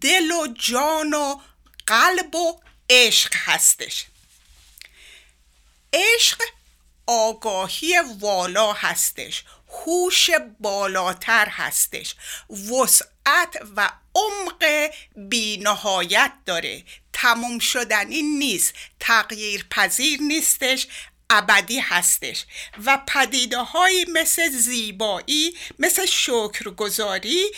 [0.00, 1.40] دل و جان و
[1.86, 2.60] قلب و
[2.90, 4.06] عشق هستش.
[5.92, 6.42] عشق
[7.06, 10.30] آگاهی والا هستش هوش
[10.60, 12.14] بالاتر هستش.
[12.50, 16.84] وسعت و عمق بینهایت داره.
[17.12, 20.86] تموم شدنی نیست تغییر پذیر نیستش
[21.30, 22.44] ابدی هستش.
[22.84, 27.50] و پدیده های مثل زیبایی مثل شکرگزاری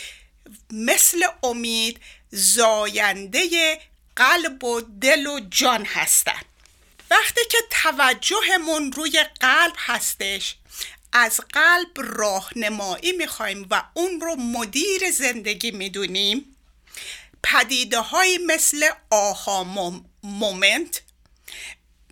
[0.71, 1.99] مثل امید
[2.31, 3.79] زاینده
[4.17, 6.45] قلب و دل و جان هستند
[7.11, 10.55] وقتی که توجهمون روی قلب هستش
[11.13, 16.55] از قلب راهنمایی می‌خوایم و اون رو مدیر زندگی می‌دونیم.
[17.43, 19.63] پدیده های مثل aha
[20.23, 21.01] moment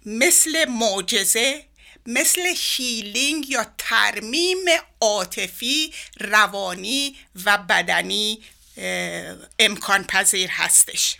[0.05, 1.65] مثل معجزه
[2.05, 4.65] مثل healing یا ترمیم
[5.01, 8.43] عاطفی روانی و بدنی
[9.59, 11.17] امکان پذیر هستش.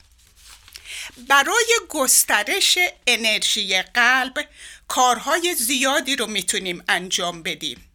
[1.18, 4.47] برای گسترش انرژی قلب
[4.88, 7.91] کارهای زیادی رو می‌تونیم انجام بدیم.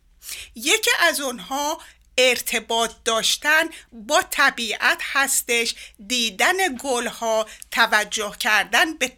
[0.54, 1.80] یکی از اونها
[2.18, 5.74] ارتباط داشتن با طبیعت هستش
[6.06, 9.12] دیدن گلها توجه کردن به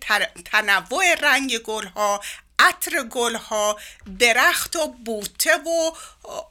[0.44, 2.20] تنوع رنگ گلها
[2.58, 3.80] عطر گلها
[4.18, 5.92] درخت و بوته و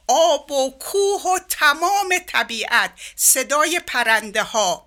[0.08, 4.84] آب و کوه و تمام طبیعت صدای پرنده ها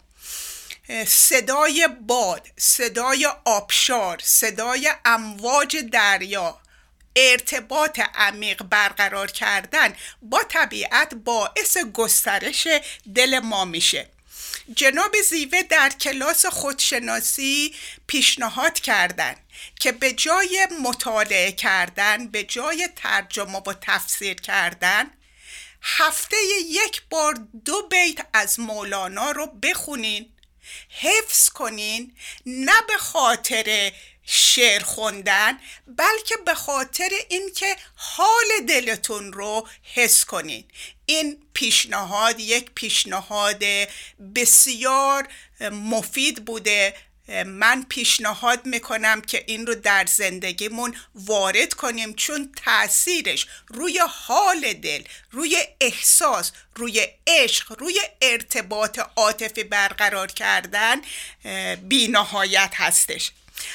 [1.08, 6.60] صدای باد صدای آبشار صدای امواج دریا
[7.16, 12.68] ارتباط عمیق برقرار کردن با طبیعت باعث گسترش
[13.16, 14.10] دل ما میشه.
[14.76, 17.76] جناب زیوه در کلاس خودشناسی
[18.08, 19.36] پیشنهاد کردن
[19.80, 25.12] که به جای مطالعه کردن به جای ترجمه و تفسیر کردن
[25.82, 27.34] هفته یک بار
[27.66, 30.35] دو بیت از مولانا رو بخونین.
[30.90, 32.14] حفظ کنین
[32.46, 33.92] نه به خاطر
[34.26, 40.64] شعر خوندن بلکه به خاطر اینکه حال دلتون رو حس کنین.
[41.06, 43.64] این پیشنهاد یک پیشنهاد
[44.36, 45.28] بسیار
[45.62, 46.96] مفید بوده
[47.46, 55.04] من پیشنهاد می‌کنم که این رو در زندگیمون وارد کنیم چون تاثیرش روی حال دل
[55.32, 61.02] روی احساس روی عشق روی ارتباط عاطفی برقرار کردن
[61.90, 63.32] بینهایت هستش.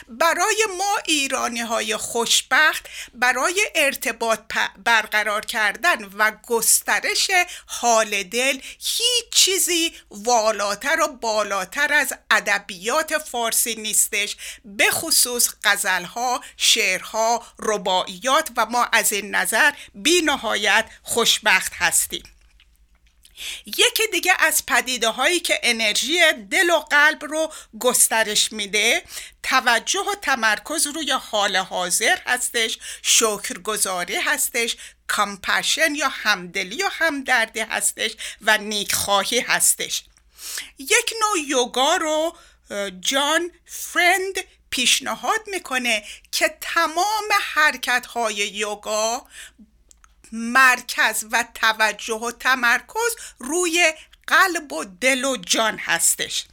[0.09, 4.41] برای ما ایرانی های خوشبخت برای ارتباط
[4.85, 7.31] برقرار کردن و گسترش
[7.67, 17.47] حال دل هیچ چیزی والاتر و بالاتر از ادبیات فارسی نیستش به خصوص غزلها، شعرها،
[17.59, 22.23] رباعیات و ما از این نظر بی نهایت خوشبخت هستیم.
[23.67, 29.03] یکی دیگه از پدیده هایی که انرژی دل و قلب رو گسترش میده
[29.43, 34.77] توجه و تمرکز روی حال حاضر هستش شکرگزاری هستش
[35.07, 38.11] کامپشن یا همدلی و همدردی هستش
[38.41, 40.05] و نیکخواهی هستش.
[40.79, 42.37] یک نوع یوگا رو
[43.01, 44.35] جان فرند
[44.71, 49.27] پیشنهاد می‌کنه که تمام حرکت های یوگا
[50.33, 53.93] مرکز و توجه و تمرکز روی
[54.27, 56.45] قلب و دل و جان هستش.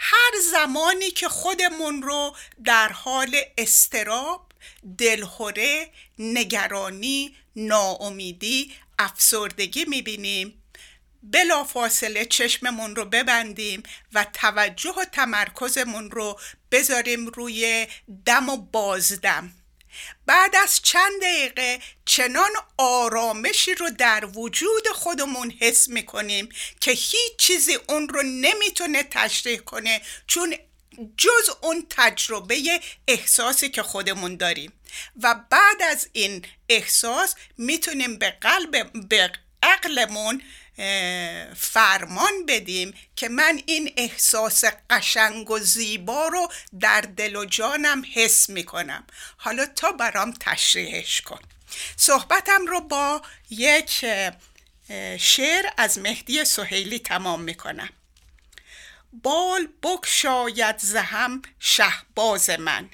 [0.00, 4.52] هر زمانی که خودمون رو در حال استراب
[4.98, 10.62] دلخوره نگرانی ناامیدی افسردگی می‌بینیم
[11.22, 13.82] بلا فاصله چشممون رو ببندیم
[14.12, 16.40] و توجه و تمرکزمون رو
[16.70, 17.86] بذاریم روی
[18.26, 19.52] دم و بازدم.
[20.26, 26.48] بعد از چند دقیقه چنان آرامشی رو در وجود خودمون حس می‌کنیم
[26.80, 30.54] که هیچ چیزی اون رو نمی‌تونه تشریح کنه چون
[31.16, 34.72] جز اون تجربه احساسی که خودمون داریم.
[35.22, 39.32] و بعد از این احساس می‌تونیم به قلب به
[39.62, 40.42] عقلمون
[41.56, 48.48] فرمان بدیم که من این احساس قشنگ و زیبا رو در دل و جانم حس
[48.48, 49.06] می‌کنم.
[49.36, 51.40] حالا تا برام تشریحش کن.
[51.96, 54.04] صحبتم رو با یک
[55.18, 57.90] شعر از مهدی سهیلی تمام می‌کنم.
[59.12, 62.90] بال بکشاید زهم شهباز من.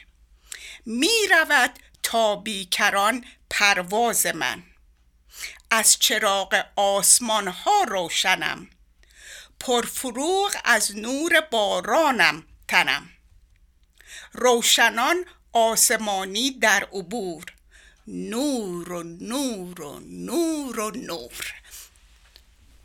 [0.86, 4.62] می‌رود تا بیکران پرواز من.
[5.70, 8.66] از چراغ آسمان ها روشنم.
[9.60, 13.08] پرفروغ از نور بارانم تنم.
[14.32, 15.16] روشنان
[15.52, 17.44] آسمانی در عبور.
[18.06, 21.52] نور و نور و نور و نور.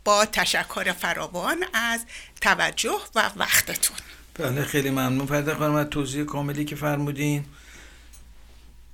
[0.04, 2.04] با تشکر فراوان از
[2.40, 3.96] توجه و وقتتون.
[4.34, 5.26] بله خیلی ممنون.
[5.26, 7.44] فرده خانم از توضیح کاملی که فرمودین.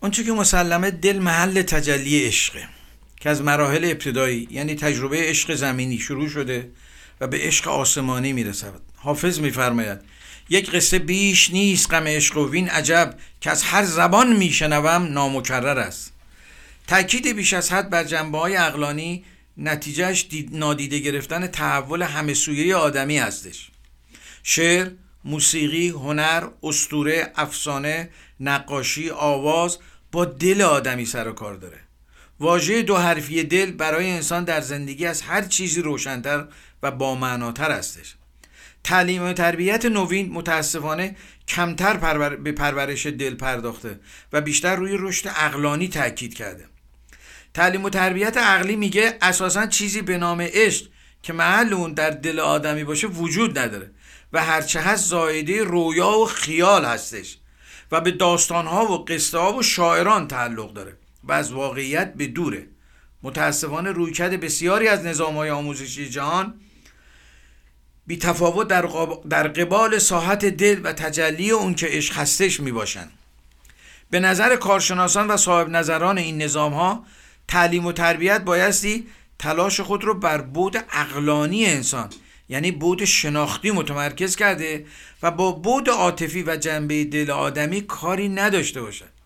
[0.00, 2.68] اونچه که مسلمه دل محل تجلی عشقه.
[3.20, 6.70] که از مراحل ابتدایی یعنی تجربه عشق زمینی شروع شده
[7.20, 8.80] و به عشق آسمانی می‌رسد.
[8.96, 9.98] حافظ میفرماید
[10.48, 15.78] یک قصه بیش نیست غم عشق و وین عجب که از هر زبان میشنوم نامکرر
[15.78, 16.12] است.
[16.86, 19.24] تاکید بیش از حد بر جنبه های اقلانی
[19.56, 23.70] نتیجهش نادیده گرفتن تحول همه سویه آدمی هستش.
[24.42, 24.90] شعر،
[25.24, 28.10] موسیقی، هنر، استوره، افسانه،
[28.40, 29.78] نقاشی، آواز
[30.12, 31.89] با دل آدمی سر و کار داره.
[32.40, 36.46] واژه دو حرفی دل برای انسان در زندگی از هر چیزی روشنتر
[36.82, 38.14] و با معناتر هستش.
[38.84, 41.16] تعلیم و تربیت نوین متاسفانه
[41.48, 42.36] کمتر پرور...
[42.36, 44.00] به پرورش دل پرداخته
[44.32, 46.66] و بیشتر روی رشد اقلانی تاکید کرده.
[47.54, 50.86] تعلیم و تربیت عقلی میگه اساسا چیزی به نام عشق
[51.22, 53.90] که محل اون در دل آدمی باشه وجود نداره
[54.32, 57.38] و هرچه هست زایده رویا و خیال هستش
[57.92, 60.99] و به داستانها و قصه ها و شاعران تعلق داره.
[61.24, 62.66] و از واقعیت به دوره.
[63.22, 66.54] متاسفانه رویکرد بسیاری از نظام های آموزشی جهان
[68.06, 68.88] بی تفاوت در,
[69.30, 73.12] در قبال ساحت دل و تجلی اون که عشق هستش می باشند
[74.10, 77.04] به نظر کارشناسان و صاحب نظران این نظام ها
[77.48, 79.06] تعلیم و تربیت بایستی
[79.38, 82.10] تلاش خود رو بر بود اقلانی انسان
[82.48, 84.86] یعنی بود شناختی متمرکز کرده
[85.22, 89.19] و با بود عاطفی و جنبه دل آدمی کاری نداشته باشد.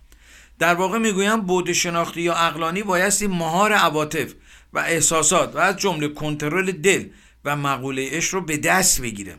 [0.58, 4.34] در واقع می‌گویم بود شناختی یا اقلانی بایستی مهار عواطف
[4.72, 7.06] و احساسات و از جمله کنترل دل
[7.44, 9.36] و مقوله عشق رو به دست بگیره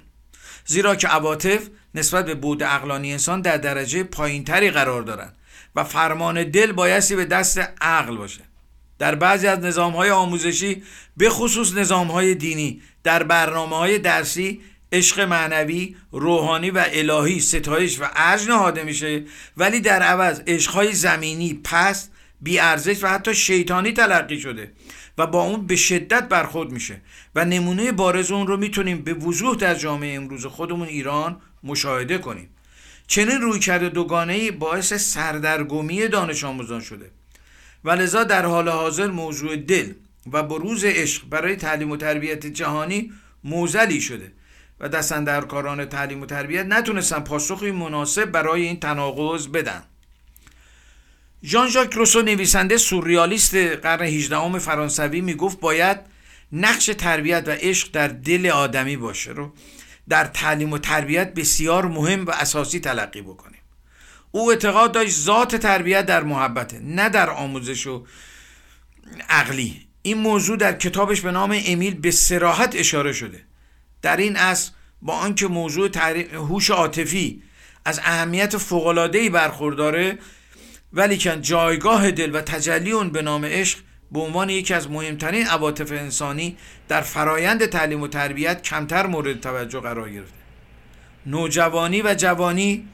[0.65, 5.37] زیرا که عواطف نسبت به بود اقلانی انسان در درجه پایینتری قرار دارند
[5.75, 8.41] و فرمان دل بایستی به دست عقل باشه.
[8.99, 10.83] در بعضی از نظام های آموزشی
[11.17, 14.61] به خصوص نظام های دینی در برنامه های درسی
[14.95, 19.23] عشق معنوی روحانی و الهی ستایش و ارج نهاده میشه.
[19.57, 24.71] ولی در عوض عشقهای زمینی پست بیارزش و حتی شیطانی تلقی شده
[25.17, 27.01] و با اون به شدت برخورد میشه
[27.35, 32.49] و نمونه بارز اون رو می‌تونیم به وضوح در جامعه امروز خودمون ایران مشاهده کنیم.
[33.07, 37.11] چنین روی کرده دوگانه باعث سردرگمی دانش آموزان شده.
[37.83, 39.93] و لذا در حال حاضر موضوع دل
[40.31, 43.11] و بروز عشق برای تعلیم و تربیت جهانی
[43.43, 44.31] موزلی شده.
[44.79, 49.83] و دستندرکاران تعلیم و تربیت نتونستن پاسخی مناسب برای این تناقض بدن.
[51.43, 55.99] ژان ژاک روسو نویسنده سوریالیست قرن 18 فرانسوی می‌گفت باید
[56.51, 59.53] نقش تربیت و عشق در دل آدمی باشه رو
[60.09, 63.61] در تعلیم و تربیت بسیار مهم و اساسی تلقی بکنیم.
[64.31, 68.05] او اعتقاد داشت ذات تربیت در محبته نه در آموزش و
[69.29, 69.87] عقلی.
[70.01, 73.45] این موضوع در کتابش به نام امیل به سراحت اشاره شده.
[74.05, 75.89] در این اصل با آنکه موضوع
[76.33, 77.43] هوش عاطفی
[77.85, 80.17] از اهمیت فوق‌العاده‌ای برخورداره
[80.93, 83.79] ولیکن جایگاه دل و تجلی اون به نام عشق
[84.11, 89.79] به عنوان یکی از مهمترین عواطف انسانی در فرایند تعلیم و تربیت کمتر مورد توجه
[89.79, 90.37] قرار گرفته.
[91.25, 92.87] نوجوانی و جوانی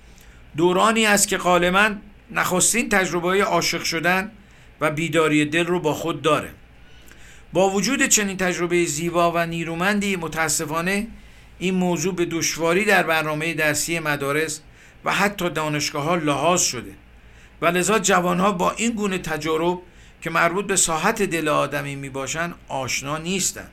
[0.58, 1.96] دورانی است که غالبا
[2.32, 4.32] نخستین تجربه عاشق شدن
[4.82, 6.61] و بیداری دل رو با خود داره.
[7.54, 11.08] با وجود چنین تجربه زیبا و نیرومندی متاسفانه
[11.60, 14.62] این موضوع به دشواری در برنامه درسی مدارس
[15.06, 16.94] و حتی دانشگاه ها لحاظ شده
[17.62, 19.80] و لذا جوان ها با این گونه تجارب
[20.22, 23.72] که مربوط به ساحت دل آدمی می باشند آشنا نیستند.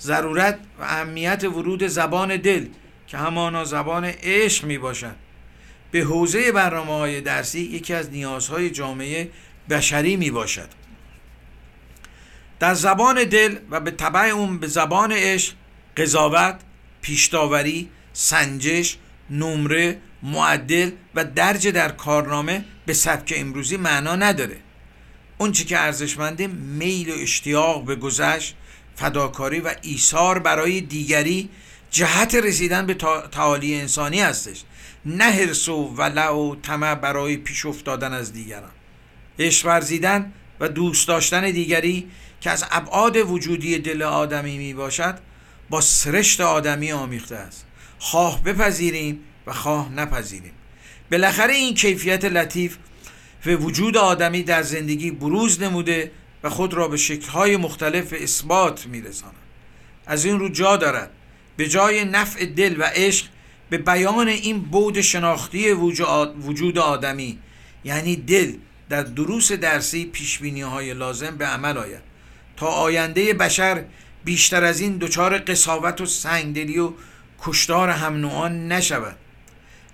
[0.00, 2.66] ضرورت و اهمیت ورود زبان دل
[3.06, 5.16] که همانا زبان عشق می باشد
[5.90, 9.30] به حوزه برنامه های درسی یکی از نیازهای جامعه
[9.70, 10.68] بشری می باشد
[12.60, 15.54] در زبان دل و به طبع اون به زبان عشق
[15.96, 16.60] قضاوت
[17.02, 18.96] پیشتاوری سنجش
[19.30, 24.56] نمره معدل و درج در کارنامه به سبک امروزی معنا نداره.
[25.38, 28.56] اون چی که ارزشمنده میل و اشتیاق به گذشت
[28.96, 31.48] فداکاری و ایثار برای دیگری
[31.90, 32.94] جهت رسیدن به
[33.32, 34.62] تعالی انسانی هستش.
[35.06, 38.70] نه حرس و ولع و طمع برای پیش افتادن از دیگران.
[39.38, 45.18] عشق ورزیدن و دوست داشتن دیگری که از ابعاد وجودی دل آدمی می باشد
[45.70, 47.66] با سرشت آدمی آمیخته است.
[47.98, 50.52] خواه بپذیریم و خواه نپذیریم.
[51.10, 52.76] بالاخره این کیفیت لطیف
[53.46, 56.10] و وجود آدمی در زندگی بروز نموده
[56.42, 59.34] و خود را به شکلهای مختلف اثبات میرساند.
[60.06, 61.10] از این رو جا دارد.
[61.56, 63.26] به جای نفع دل و عشق
[63.70, 67.38] به بیان این بود شناختی وجود آدمی
[67.84, 68.52] یعنی دل
[68.88, 72.09] در دروس درسی پیشبینی های لازم به عمل آید.
[72.60, 73.84] تا آینده بشر
[74.24, 76.92] بیشتر از این دچار قصاوت و سنگدلی و
[77.42, 79.16] کشتار هم نوعان نشود.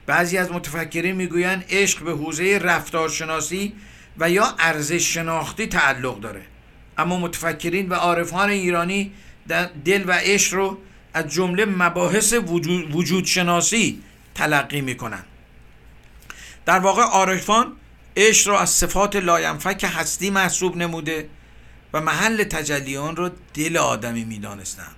[0.06, 3.72] بعضی از متفکرین می‌گویند عشق به حوزه رفتارشناسی
[4.18, 6.42] و یا ارزش شناختی تعلق داره.
[6.98, 9.12] اما متفکرین و عارفان ایرانی
[9.84, 10.78] دل و عشق رو
[11.14, 12.32] از جمله مباحث
[12.92, 14.02] وجود, شناسی
[14.34, 15.24] تلقی می‌کنن
[16.64, 17.72] در واقع عارفان
[18.16, 21.28] عشق را از صفات لاینفک هستی محسوب نموده
[21.96, 24.96] و محل تجلیان را دل آدمی می‌دانستند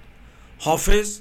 [0.59, 1.21] حافظ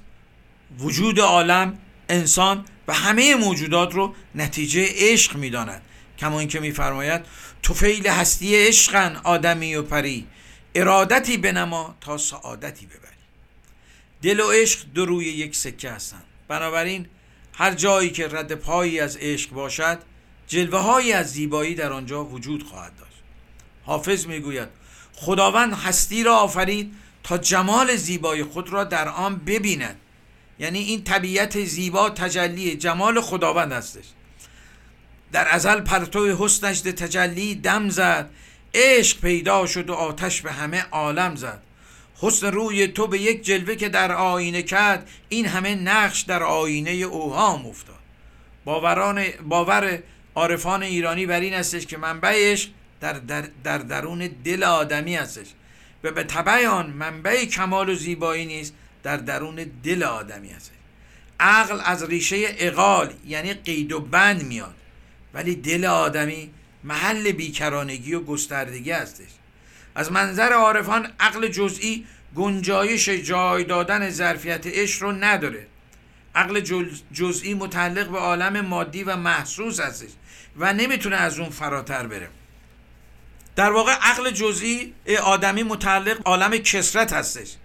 [0.79, 1.77] وجود عالم
[2.09, 5.81] انسان و همه موجودات رو نتیجه عشق می‌داند.
[6.19, 7.21] کما اینکه میفرماید
[7.63, 10.27] توفیل هستی عشقن آدمی و پری
[10.75, 13.01] ارادتی بنما تا سعادتی ببری.
[14.21, 16.23] دل و عشق دو روی یک سکه هستند.
[16.47, 17.07] بنابراین
[17.53, 19.99] هر جایی که رد پایی از عشق باشد
[20.47, 23.21] جلوه هایی از زیبایی در آنجا وجود خواهد داشت.
[23.85, 24.67] حافظ می‌گوید
[25.19, 26.93] خداوند هستی را آفرید
[27.23, 29.99] تا جمال زیبای خود را در آن ببیند.
[30.59, 34.03] یعنی این طبیعت زیبا تجلی جمال خداوند هستش.
[35.31, 38.29] در ازل پرتو حسنش تجلی دم زد
[38.73, 41.63] عشق پیدا شد و آتش به همه عالم زد.
[42.21, 46.91] حسن روی تو به یک جلوه که در آینه کرد این همه نقش در آینه
[46.91, 47.95] اوهام افتاد.
[48.65, 49.99] باوران باور
[50.35, 52.69] عارفان ایرانی بر این هستش که منبعش
[52.99, 55.47] در, در, در درون دل آدمی هستش.
[56.03, 58.73] و به طبع آن منبع کمال و زیبایی نیست
[59.03, 60.71] در درون دل آدمی هست
[61.39, 64.75] عقل از ریشه اقال یعنی قید و بند میاد.
[65.33, 66.49] ولی دل آدمی
[66.83, 69.29] محل بیکرانگی و گستردگی هستش.
[69.95, 75.67] از منظر عارفان عقل جزئی گنجایش جای دادن ظرفیت عشق رو نداره.
[76.35, 76.59] عقل
[77.13, 80.09] جزئی متعلق به عالم مادی و محسوس هستش
[80.57, 82.29] و نمی‌تونه از اون فراتر بره.
[83.57, 84.93] در واقع عقل جزئی
[85.23, 87.55] آدمی متعلق عالم کسرت هستش.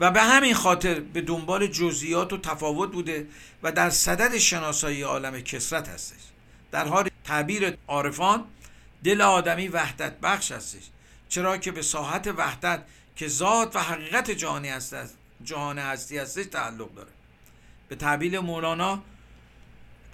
[0.00, 3.26] و به همین خاطر به دنبال جزئیات و تفاوت بوده
[3.62, 6.16] و در صدد شناسایی عالم کسرت هستش.
[6.72, 8.44] در حال تعبیر عارفان
[9.04, 10.82] دل آدمی وحدت بخش هستش.
[11.28, 12.82] چرا که به ساحت وحدت
[13.16, 14.96] که ذات و حقیقت جهانی هست
[15.44, 17.10] جهان هستی هستش تعلق داره.
[17.88, 19.02] به تعبیر مولانا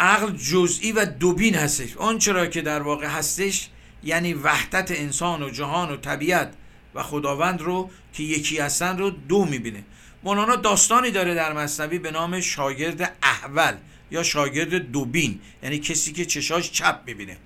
[0.00, 1.96] عقل جزئی و دوبین هستش.
[1.96, 3.70] آن چرا که در واقع هستش
[4.06, 6.52] یعنی وحدت انسان و جهان و طبیعت
[6.94, 9.84] و خداوند رو که یکی هستن رو دو می‌بینه.
[10.24, 13.74] مولانا داستانی داره در مصنوی به نام شاگرد احول
[14.10, 17.36] یا شاگرد دوبین یعنی کسی که چشاش چپ می‌بینه.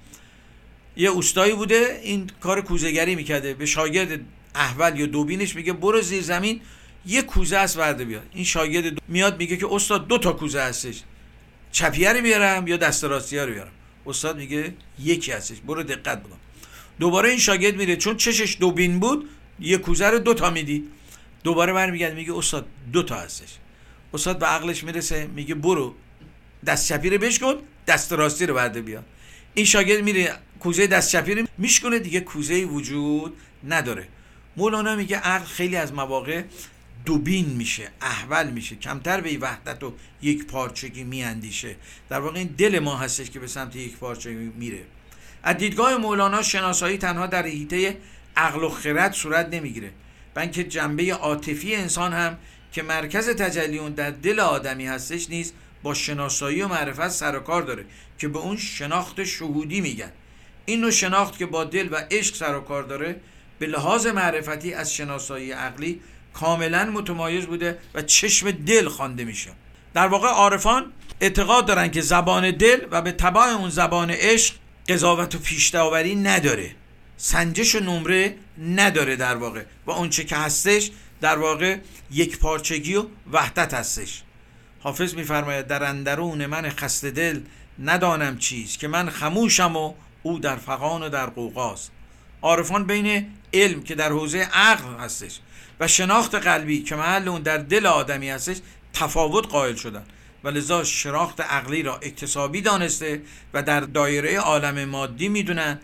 [0.97, 3.55] یه اوستایی بوده این کار کوزهگری می‌کرده.
[3.55, 4.21] به شاگرد
[4.55, 6.61] احول یا دوبینش میگه برو زیر زمین
[7.07, 11.03] یه کوزه است ورده بیاد این شاگرد میاد میگه که استاد دو تا کوزه هستش
[11.73, 13.73] چپیه رو بیارم یا دست راستی رو بیارم؟
[14.07, 16.37] استاد میگه یکی هستش برو دقت بکن.
[17.01, 17.96] دوباره این شاگرد میره.
[17.96, 19.28] چون چشش دوبین بود
[19.61, 20.88] یه کوزه رو دو تا می‌دید.
[21.44, 23.48] دوباره برمیگرده میگه استاد دو تا هستش.
[24.14, 25.94] استاد به عقلش می‌رسه میگه برو.
[26.66, 27.55] دست چپی رو بشکن
[27.86, 29.05] دست راستی رو برده بیا.
[29.55, 33.36] این شاگرد میره کوزه دست چپی رو میشکنه دیگه کوزه وجود
[33.68, 34.09] نداره.
[34.57, 36.42] مولانا میگه عقل خیلی از مواقع
[37.05, 38.76] دوبین میشه احول میشه.
[38.76, 39.92] کمتر به وحدت و
[40.22, 41.76] یک پارچگی میاندیشه.
[42.09, 44.82] در واقع این دل ما هستش که به سمت یک پارچگی میره.
[45.43, 47.97] از دیدگاه مولانا شناسایی تنها در حیطه
[48.36, 49.91] عقل و خرد صورت نمی‌گیره
[50.34, 52.38] بلکه جنبه عاطفی انسان هم
[52.72, 57.62] که مرکز تجلیون در دل آدمی هستش نیست با شناسایی و معرفت سر و کار
[57.62, 57.84] داره
[58.18, 60.12] که به اون شناخت شهودی میگن.
[60.66, 63.20] این نوع شناخت که با دل و عشق سر و کار داره
[63.59, 66.01] به لحاظ معرفتی از شناسایی عقلی
[66.34, 69.51] کاملا متمایز بوده و چشم دل خوانده میشه.
[69.95, 74.55] در واقع عارفان اعتقاد دارن که زبان دل و به تبع اون زبان عشق
[74.91, 76.70] قضاوت و پیشتاوری نداره.
[77.16, 79.62] سنجش و نمره نداره در واقع.
[79.86, 81.78] و اونچه که هستش در واقع
[82.11, 84.22] یک پارچگی و وحدت هستش.
[84.80, 87.41] حافظ میفرماید در اندرون من خسته دل
[87.78, 91.91] ندانم چیز که من خموشم و او در فقان و در قوقاست
[92.43, 95.38] عارفان بین علم که در حوزه عقل هستش
[95.80, 98.57] و شناخت قلبی که محل اون در دل آدمی هستش
[98.93, 100.05] تفاوت قائل شدن.
[100.45, 103.22] و لذا شناخت عقلی را اکتسابی دانسته
[103.55, 105.78] و در دایره عالم مادی می‌دونن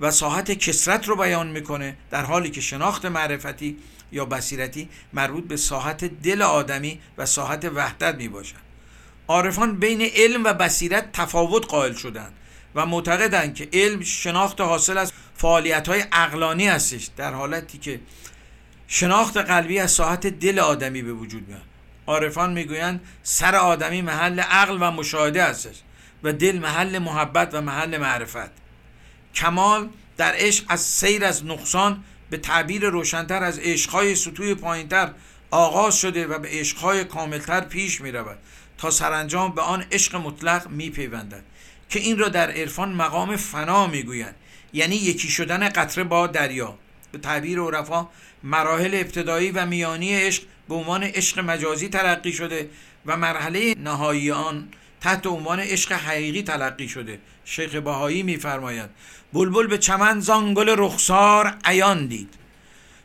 [0.00, 3.76] و ساحت کسرت رو بیان می‌کنه در حالی که شناخت معرفتی
[4.12, 8.68] یا بصیرتی مربوط به ساحت دل آدمی و ساحت وحدت می باشد
[9.28, 12.32] عارفان بین علم و بصیرت تفاوت قائل شدند
[12.74, 18.00] و معتقدند که علم شناخت حاصل از فعالیت های اقلانی هستش در حالتی که
[18.88, 21.67] شناخت قلبی از ساحت دل آدمی به وجود میاد.
[22.08, 25.76] عارفان می‌گویند سر آدمی محل عقل و مشاهده هستش
[26.22, 28.50] و دل محل محبت و محل معرفت.
[29.34, 35.10] کمال در عشق از سیر از نقصان به تعبیر روشنتر از عشقهای سطوح پایینتر
[35.50, 38.38] آغاز شده و به عشقهای کاملتر پیش می رود
[38.78, 41.42] تا سرانجام به آن عشق مطلق می پیوندد
[41.88, 44.34] که این را در عرفان مقام فنا می گویند
[44.72, 46.78] یعنی یکی شدن قطره با دریا.
[47.12, 48.08] به تعبیر عرفا
[48.42, 52.70] مراحل ابتدایی و میانی عشق به عنوان عشق مجازی ترقی شده
[53.06, 54.68] و مرحله نهایی آن
[55.00, 57.18] تحت عنوان عشق حقیقی تلقی شده.
[57.44, 58.90] شیخ بهایی میفرماید
[59.32, 62.34] بلبل به چمن زانگل رخسار عیان دید.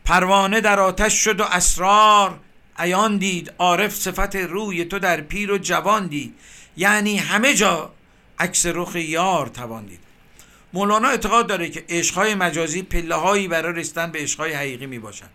[0.05, 2.39] پروانه در آتش شد و اسرار
[2.77, 3.53] عیان دید.
[3.57, 6.33] عارف صفت روی تو در پیر و جوان دید.
[6.77, 7.93] یعنی همه جا
[8.39, 10.02] عکس رخ یار توان دید.
[10.73, 15.27] مولانا اعتقاد داره که عشقهای مجازی پله هایی برای رسیدن به عشقهای حقیقی می باشن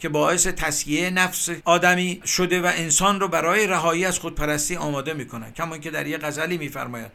[0.00, 5.52] که باعث تسکیه نفس آدمی شده و انسان رو برای رهایی از خودپرستی آماده می‌کنه
[5.52, 7.10] کما که در یه غزلی میفرماید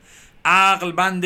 [0.45, 1.25] عقل بند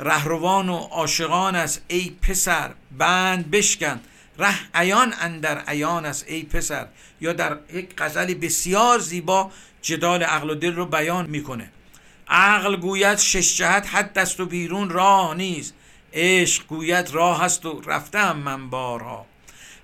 [0.00, 4.00] رهروان و عاشقان است ای پسر بند بشکن.
[4.38, 6.86] ره عیان اندر عیان است ای پسر.
[7.20, 9.50] یا در یک غزلی بسیار زیبا
[9.82, 11.70] جدال عقل و دل رو بیان می‌کنه.
[12.28, 15.74] عقل گوید شش جهت حد دست و بیرون راه نیست.
[16.14, 19.26] عشق گوید راه هست و رفتم من بارها.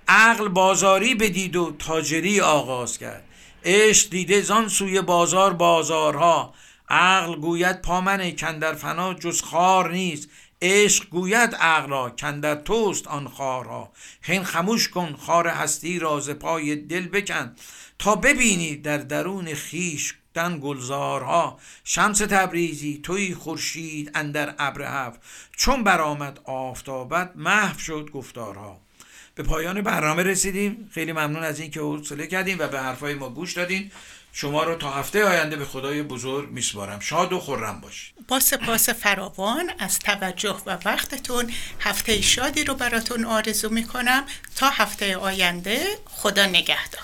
[0.07, 3.23] عقل بازاری بدید و تاجری آغاز کرد.
[3.65, 6.53] عشق دیده زان سوی بازار بازارها.
[6.89, 10.29] عقل گوید پامن کندر فنا جز خار نیست.
[10.61, 13.91] عشق گوید عقل را کندر توست آن خارها.
[14.21, 17.55] خین خموش کن خار هستی را ز پای دل بکن
[17.99, 25.19] تا ببینی در درون خیش دن گلزارها شمس تبریزی توی خورشید اندر ابر هفت
[25.57, 28.79] چون برآمد آفتابت محو شد گفتارها.
[29.35, 30.89] به پایان برنامه رسیدیم.
[30.93, 33.91] خیلی ممنون از اینکه حوصله کردیم و به حرفای ما گوش دادین.
[34.33, 36.99] شما رو تا هفته آینده به خدای بزرگ میسپارم.
[36.99, 43.25] شاد و خورم باش با سپاس فراوان از توجه و وقتتون هفته شادی رو براتون
[43.25, 44.25] آرزو می‌کنم.
[44.55, 47.03] تا هفته آینده خدا نگهدار.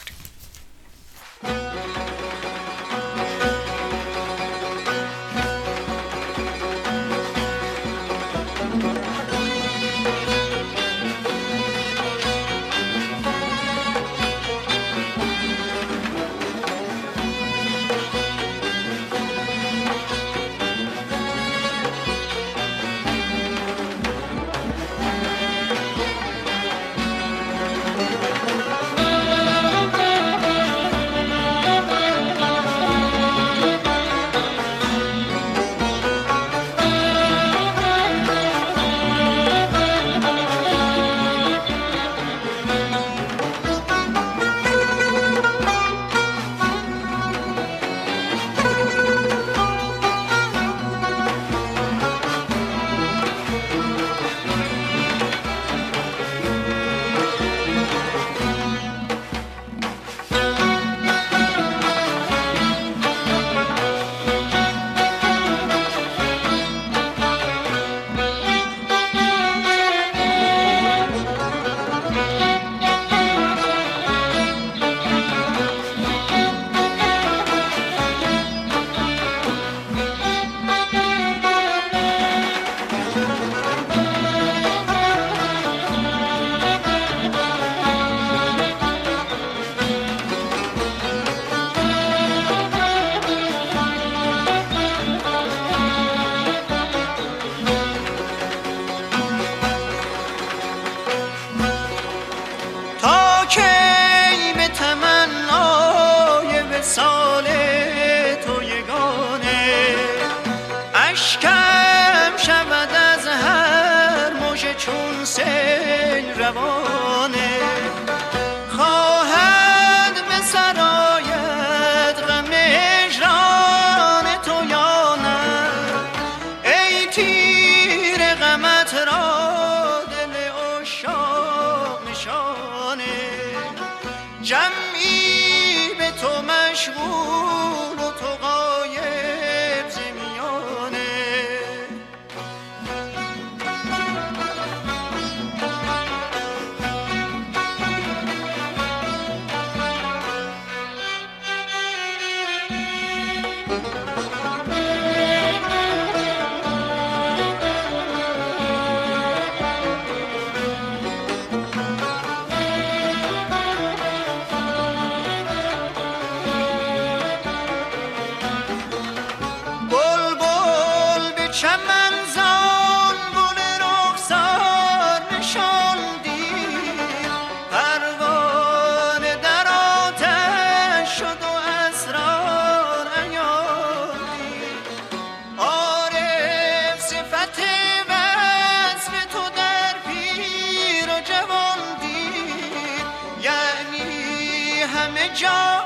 [195.36, 195.84] جا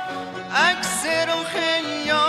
[0.56, 1.56] عکس رخ
[2.06, 2.29] یار